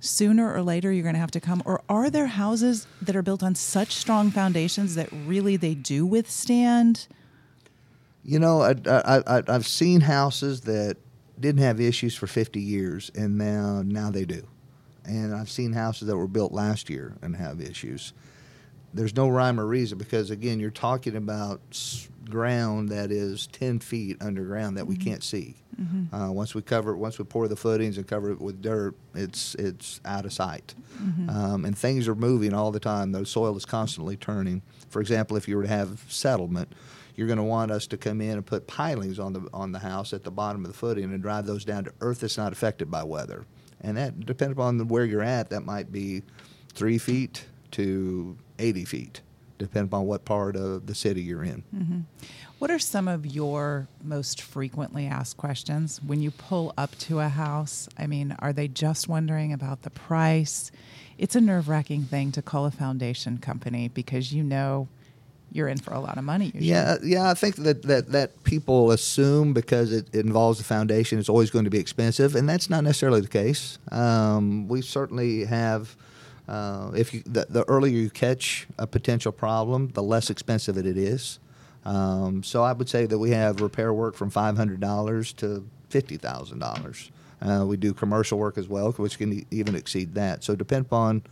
sooner 0.00 0.52
or 0.52 0.62
later 0.62 0.92
you're 0.92 1.02
going 1.02 1.14
to 1.14 1.20
have 1.20 1.30
to 1.32 1.40
come, 1.40 1.62
or 1.64 1.82
are 1.88 2.10
there 2.10 2.26
houses 2.26 2.86
that 3.02 3.16
are 3.16 3.22
built 3.22 3.42
on 3.42 3.54
such 3.54 3.92
strong 3.92 4.30
foundations 4.30 4.94
that 4.94 5.08
really 5.12 5.56
they 5.56 5.74
do 5.74 6.06
withstand? 6.06 7.08
You 8.24 8.38
know, 8.38 8.60
I, 8.60 8.74
I, 8.86 9.22
I, 9.26 9.42
I've 9.48 9.66
seen 9.66 10.00
houses 10.00 10.62
that 10.62 10.96
didn't 11.38 11.62
have 11.62 11.80
issues 11.80 12.14
for 12.16 12.26
50 12.26 12.60
years, 12.60 13.10
and 13.14 13.38
now 13.38 13.82
now 13.84 14.10
they 14.10 14.24
do. 14.24 14.46
And 15.04 15.32
I've 15.34 15.50
seen 15.50 15.72
houses 15.72 16.08
that 16.08 16.16
were 16.16 16.26
built 16.26 16.52
last 16.52 16.90
year 16.90 17.16
and 17.22 17.36
have 17.36 17.60
issues 17.60 18.12
there's 18.96 19.14
no 19.14 19.28
rhyme 19.28 19.60
or 19.60 19.66
reason 19.66 19.98
because 19.98 20.30
again, 20.30 20.58
you're 20.58 20.70
talking 20.70 21.16
about 21.16 21.60
ground 22.30 22.88
that 22.90 23.10
is 23.10 23.46
10 23.48 23.80
feet 23.80 24.16
underground 24.20 24.76
that 24.76 24.82
mm-hmm. 24.82 24.90
we 24.90 24.96
can't 24.96 25.22
see. 25.22 25.56
Mm-hmm. 25.80 26.14
Uh, 26.14 26.30
once 26.30 26.54
we 26.54 26.62
cover 26.62 26.92
it, 26.92 26.96
once 26.96 27.18
we 27.18 27.24
pour 27.24 27.48
the 27.48 27.56
footings 27.56 27.98
and 27.98 28.06
cover 28.06 28.30
it 28.30 28.40
with 28.40 28.62
dirt, 28.62 28.94
it's 29.14 29.54
it's 29.56 30.00
out 30.04 30.24
of 30.24 30.32
sight. 30.32 30.74
Mm-hmm. 30.98 31.28
Um, 31.28 31.64
and 31.64 31.76
things 31.76 32.08
are 32.08 32.14
moving 32.14 32.54
all 32.54 32.70
the 32.70 32.80
time. 32.80 33.12
The 33.12 33.26
soil 33.26 33.56
is 33.56 33.66
constantly 33.66 34.16
turning. 34.16 34.62
For 34.88 35.00
example, 35.00 35.36
if 35.36 35.48
you 35.48 35.56
were 35.56 35.64
to 35.64 35.68
have 35.68 36.02
settlement, 36.08 36.72
you're 37.14 37.26
going 37.26 37.38
to 37.38 37.42
want 37.42 37.70
us 37.70 37.86
to 37.88 37.96
come 37.96 38.20
in 38.20 38.32
and 38.32 38.46
put 38.46 38.66
pilings 38.66 39.18
on 39.18 39.32
the 39.32 39.48
on 39.52 39.72
the 39.72 39.80
house 39.80 40.12
at 40.12 40.24
the 40.24 40.30
bottom 40.30 40.64
of 40.64 40.70
the 40.70 40.76
footing 40.76 41.04
and 41.04 41.22
drive 41.22 41.46
those 41.46 41.64
down 41.64 41.84
to 41.84 41.92
earth 42.00 42.20
that's 42.20 42.38
not 42.38 42.52
affected 42.52 42.90
by 42.90 43.02
weather. 43.02 43.44
And 43.80 43.96
that, 43.96 44.24
depending 44.24 44.52
upon 44.52 44.88
where 44.88 45.04
you're 45.04 45.22
at, 45.22 45.50
that 45.50 45.64
might 45.64 45.92
be 45.92 46.22
three 46.74 46.98
feet 46.98 47.44
to 47.72 48.36
80 48.58 48.84
feet, 48.84 49.20
depending 49.58 49.92
on 49.92 50.06
what 50.06 50.24
part 50.24 50.56
of 50.56 50.86
the 50.86 50.94
city 50.94 51.22
you're 51.22 51.44
in. 51.44 51.62
Mm-hmm. 51.74 52.00
What 52.58 52.70
are 52.70 52.78
some 52.78 53.06
of 53.06 53.26
your 53.26 53.86
most 54.02 54.40
frequently 54.40 55.06
asked 55.06 55.36
questions 55.36 56.00
when 56.02 56.22
you 56.22 56.30
pull 56.30 56.72
up 56.78 56.96
to 57.00 57.20
a 57.20 57.28
house? 57.28 57.88
I 57.98 58.06
mean, 58.06 58.34
are 58.38 58.52
they 58.52 58.66
just 58.66 59.08
wondering 59.08 59.52
about 59.52 59.82
the 59.82 59.90
price? 59.90 60.70
It's 61.18 61.36
a 61.36 61.40
nerve 61.40 61.68
wracking 61.68 62.04
thing 62.04 62.32
to 62.32 62.42
call 62.42 62.64
a 62.64 62.70
foundation 62.70 63.38
company 63.38 63.88
because 63.88 64.32
you 64.32 64.42
know 64.42 64.88
you're 65.52 65.68
in 65.68 65.78
for 65.78 65.94
a 65.94 66.00
lot 66.00 66.18
of 66.18 66.24
money. 66.24 66.46
Usually. 66.46 66.66
Yeah, 66.66 66.96
yeah. 67.02 67.30
I 67.30 67.34
think 67.34 67.56
that, 67.56 67.82
that, 67.82 68.12
that 68.12 68.42
people 68.44 68.90
assume 68.90 69.52
because 69.52 69.92
it, 69.92 70.08
it, 70.12 70.24
involves 70.24 70.58
the 70.58 70.64
foundation, 70.64 71.18
it's 71.18 71.28
always 71.28 71.50
going 71.50 71.64
to 71.64 71.70
be 71.70 71.78
expensive, 71.78 72.34
and 72.34 72.48
that's 72.48 72.68
not 72.68 72.84
necessarily 72.84 73.20
the 73.20 73.28
case. 73.28 73.78
Um, 73.90 74.68
we 74.68 74.82
certainly 74.82 75.44
have 75.44 75.96
uh, 76.48 76.90
if 76.94 77.12
you, 77.12 77.22
the, 77.26 77.46
the, 77.48 77.64
earlier 77.64 77.96
you 77.96 78.10
catch 78.10 78.66
a 78.78 78.86
potential 78.86 79.32
problem, 79.32 79.88
the 79.94 80.02
less 80.02 80.30
expensive 80.30 80.76
it 80.76 80.86
is. 80.86 81.38
Um, 81.84 82.42
so 82.42 82.62
I 82.62 82.72
would 82.72 82.88
say 82.88 83.06
that 83.06 83.18
we 83.18 83.30
have 83.30 83.60
repair 83.60 83.92
work 83.92 84.14
from 84.14 84.30
$500 84.30 85.36
to 85.36 85.68
$50,000. 85.90 87.10
Uh, 87.40 87.64
we 87.66 87.76
do 87.76 87.92
commercial 87.92 88.38
work 88.38 88.58
as 88.58 88.68
well, 88.68 88.92
which 88.92 89.18
can 89.18 89.44
even 89.50 89.74
exceed 89.74 90.14
that. 90.14 90.42
So 90.42 90.56
depend 90.56 90.86
upon 90.86 91.22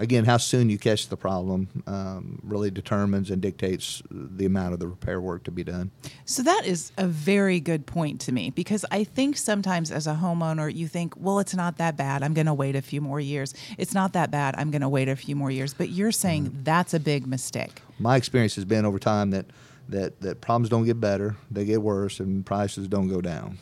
again, 0.00 0.24
how 0.24 0.38
soon 0.38 0.70
you 0.70 0.78
catch 0.78 1.08
the 1.08 1.16
problem 1.16 1.68
um, 1.86 2.40
really 2.42 2.70
determines 2.70 3.30
and 3.30 3.40
dictates 3.40 4.02
the 4.10 4.46
amount 4.46 4.72
of 4.72 4.80
the 4.80 4.88
repair 4.88 5.20
work 5.20 5.44
to 5.44 5.50
be 5.50 5.62
done. 5.62 5.90
So 6.24 6.42
that 6.42 6.64
is 6.64 6.90
a 6.96 7.06
very 7.06 7.60
good 7.60 7.86
point 7.86 8.20
to 8.22 8.32
me 8.32 8.50
because 8.50 8.84
I 8.90 9.04
think 9.04 9.36
sometimes 9.36 9.92
as 9.92 10.06
a 10.06 10.14
homeowner, 10.14 10.74
you 10.74 10.88
think, 10.88 11.14
well, 11.16 11.38
it's 11.38 11.54
not 11.54 11.76
that 11.76 11.96
bad. 11.96 12.22
I'm 12.22 12.34
going 12.34 12.46
to 12.46 12.54
wait 12.54 12.74
a 12.74 12.82
few 12.82 13.00
more 13.00 13.20
years. 13.20 13.54
It's 13.78 13.94
not 13.94 14.14
that 14.14 14.30
bad. 14.30 14.54
I'm 14.56 14.70
going 14.70 14.82
to 14.82 14.88
wait 14.88 15.08
a 15.08 15.16
few 15.16 15.36
more 15.36 15.50
years. 15.50 15.74
But 15.74 15.90
you're 15.90 16.12
saying 16.12 16.46
mm-hmm. 16.46 16.64
that's 16.64 16.94
a 16.94 17.00
big 17.00 17.26
mistake. 17.26 17.82
My 17.98 18.16
experience 18.16 18.56
has 18.56 18.64
been 18.64 18.84
over 18.84 18.98
time 18.98 19.30
that 19.30 19.46
that 19.90 20.20
that 20.20 20.40
problems 20.40 20.68
don't 20.68 20.84
get 20.84 21.00
better; 21.00 21.36
they 21.50 21.64
get 21.64 21.82
worse, 21.82 22.20
and 22.20 22.46
prices 22.46 22.88
don't 22.88 23.08
go 23.08 23.20
down. 23.20 23.58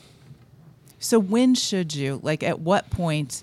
So 0.98 1.18
when 1.18 1.54
should 1.54 1.94
you 1.94 2.20
like? 2.22 2.42
At 2.42 2.60
what 2.60 2.90
point, 2.90 3.42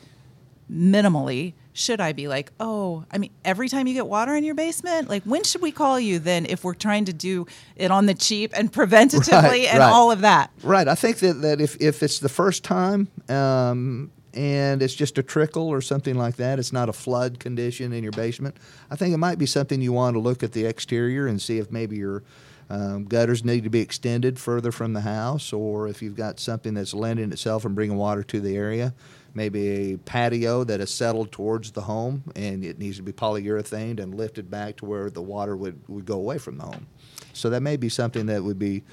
minimally? 0.72 1.54
should 1.76 2.00
I 2.00 2.14
be 2.14 2.30
like, 2.30 2.54
oh, 2.58 3.04
I 3.12 3.18
mean, 3.18 3.32
every 3.44 3.68
time 3.68 3.86
you 3.86 3.94
get 3.94 4.08
water 4.08 4.34
in 4.34 4.46
your 4.46 4.56
basement, 4.56 5.10
like 5.10 5.24
when 5.24 5.44
should 5.44 5.62
we 5.62 5.74
call 5.74 6.00
you 6.00 6.20
then 6.20 6.46
if 6.46 6.64
we're 6.64 6.74
trying 6.74 7.04
to 7.06 7.14
do 7.14 7.48
it 7.76 7.92
on 7.92 8.06
the 8.06 8.14
cheap 8.14 8.54
and 8.56 8.72
preventatively 8.74 9.44
right, 9.44 9.68
and 9.68 9.80
right. 9.80 9.92
all 9.92 10.10
of 10.10 10.22
that? 10.22 10.52
Right. 10.64 10.88
I 10.88 10.96
think 10.96 11.18
that, 11.18 11.42
that 11.42 11.60
if, 11.60 11.80
if 11.82 12.02
it's 12.02 12.20
the 12.20 12.30
first 12.30 12.64
time 12.64 13.10
um, 13.28 14.10
and 14.34 14.82
it's 14.82 14.96
just 14.96 15.18
a 15.18 15.24
trickle 15.24 15.68
or 15.68 15.82
something 15.82 16.16
like 16.16 16.38
that, 16.38 16.60
it's 16.60 16.72
not 16.72 16.88
a 16.88 16.94
flood 16.94 17.40
condition 17.40 17.92
in 17.92 18.04
your 18.04 18.14
basement, 18.14 18.56
I 18.90 18.96
think 18.96 19.14
it 19.14 19.18
might 19.18 19.38
be 19.38 19.46
something 19.46 19.82
you 19.82 19.92
want 19.92 20.16
to 20.16 20.20
look 20.22 20.44
at 20.44 20.54
the 20.54 20.66
exterior 20.66 21.28
and 21.28 21.42
see 21.42 21.58
if 21.58 21.74
maybe 21.74 21.98
your 21.98 22.24
um, 22.70 23.06
gutters 23.06 23.46
need 23.46 23.64
to 23.64 23.70
be 23.70 23.80
extended 23.80 24.40
further 24.40 24.72
from 24.72 24.94
the 24.94 25.02
house 25.02 25.54
or 25.54 25.88
if 25.88 26.02
you've 26.02 26.16
got 26.16 26.40
something 26.40 26.74
that's 26.74 26.94
lending 26.94 27.32
itself 27.32 27.66
and 27.66 27.76
bringing 27.76 27.98
water 27.98 28.24
to 28.24 28.40
the 28.40 28.56
area 28.56 28.94
maybe 29.36 29.92
a 29.94 29.98
patio 29.98 30.64
that 30.64 30.80
is 30.80 30.92
settled 30.92 31.32
towards 31.32 31.72
the 31.72 31.82
home 31.82 32.24
and 32.36 32.64
it 32.64 32.80
needs 32.80 32.98
to 32.98 33.04
be 33.04 33.12
polyurethaned 33.12 34.00
and 34.00 34.16
lifted 34.16 34.50
back 34.50 34.78
to 34.78 34.86
where 34.86 35.10
the 35.10 35.22
water 35.22 35.56
would, 35.56 35.80
would 35.88 36.06
go 36.06 36.16
away 36.16 36.38
from 36.38 36.58
the 36.58 36.64
home. 36.64 36.88
So 37.34 37.50
that 37.50 37.62
may 37.62 37.76
be 37.76 37.90
something 37.90 38.26
that 38.28 38.44
would 38.44 38.58
be 38.58 38.84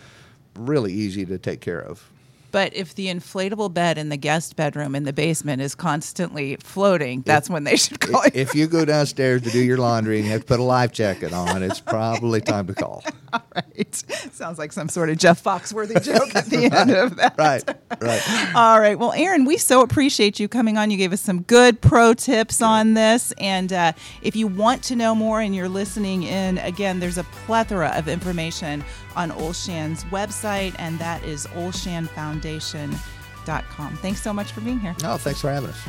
really 0.56 0.92
easy 0.92 1.24
to 1.26 1.38
take 1.38 1.60
care 1.60 1.80
of. 1.80 2.10
But 2.50 2.74
if 2.74 2.94
the 2.94 3.06
inflatable 3.06 3.72
bed 3.72 3.96
in 3.96 4.10
the 4.10 4.18
guest 4.18 4.56
bedroom 4.56 4.94
in 4.94 5.04
the 5.04 5.12
basement 5.14 5.62
is 5.62 5.74
constantly 5.74 6.56
floating, 6.56 7.22
that's 7.22 7.48
when 7.48 7.64
they 7.64 7.76
should 7.76 8.00
call 8.00 8.22
if, 8.24 8.34
you. 8.34 8.40
If 8.42 8.54
you 8.54 8.66
go 8.66 8.84
downstairs 8.84 9.40
to 9.42 9.50
do 9.50 9.60
your 9.60 9.78
laundry 9.78 10.18
and 10.18 10.26
you 10.26 10.32
have 10.32 10.42
to 10.42 10.46
put 10.46 10.60
a 10.60 10.64
life 10.64 10.92
jacket 10.92 11.32
on, 11.32 11.62
it's 11.62 11.80
probably 11.80 12.42
time 12.42 12.66
to 12.66 12.74
call. 12.74 13.04
All 13.42 13.42
right. 13.54 13.94
Sounds 14.32 14.58
like 14.58 14.72
some 14.72 14.88
sort 14.88 15.10
of 15.10 15.18
Jeff 15.18 15.42
Foxworthy 15.42 16.02
joke 16.04 16.34
at 16.34 16.46
the 16.46 16.64
end 16.64 16.90
of 16.90 17.16
that. 17.16 17.34
Right, 17.38 17.62
right. 18.00 18.54
All 18.54 18.80
right. 18.80 18.98
Well, 18.98 19.12
Aaron, 19.12 19.44
we 19.44 19.56
so 19.56 19.82
appreciate 19.82 20.38
you 20.38 20.48
coming 20.48 20.76
on. 20.76 20.90
You 20.90 20.98
gave 20.98 21.12
us 21.12 21.20
some 21.20 21.42
good 21.42 21.80
pro 21.80 22.14
tips 22.14 22.60
on 22.60 22.94
this. 22.94 23.32
And 23.38 23.72
uh, 23.72 23.92
if 24.22 24.36
you 24.36 24.46
want 24.46 24.82
to 24.84 24.96
know 24.96 25.14
more 25.14 25.40
and 25.40 25.54
you're 25.54 25.68
listening 25.68 26.24
in, 26.24 26.58
again, 26.58 27.00
there's 27.00 27.18
a 27.18 27.24
plethora 27.46 27.92
of 27.94 28.08
information 28.08 28.84
on 29.16 29.30
Olshan's 29.30 30.04
website, 30.04 30.74
and 30.78 30.98
that 30.98 31.22
is 31.24 31.46
olshanfoundation.com. 31.48 33.96
Thanks 33.96 34.22
so 34.22 34.32
much 34.32 34.52
for 34.52 34.60
being 34.60 34.80
here. 34.80 34.94
No, 35.02 35.16
thanks 35.16 35.40
for 35.40 35.50
having 35.50 35.70
us. 35.70 35.88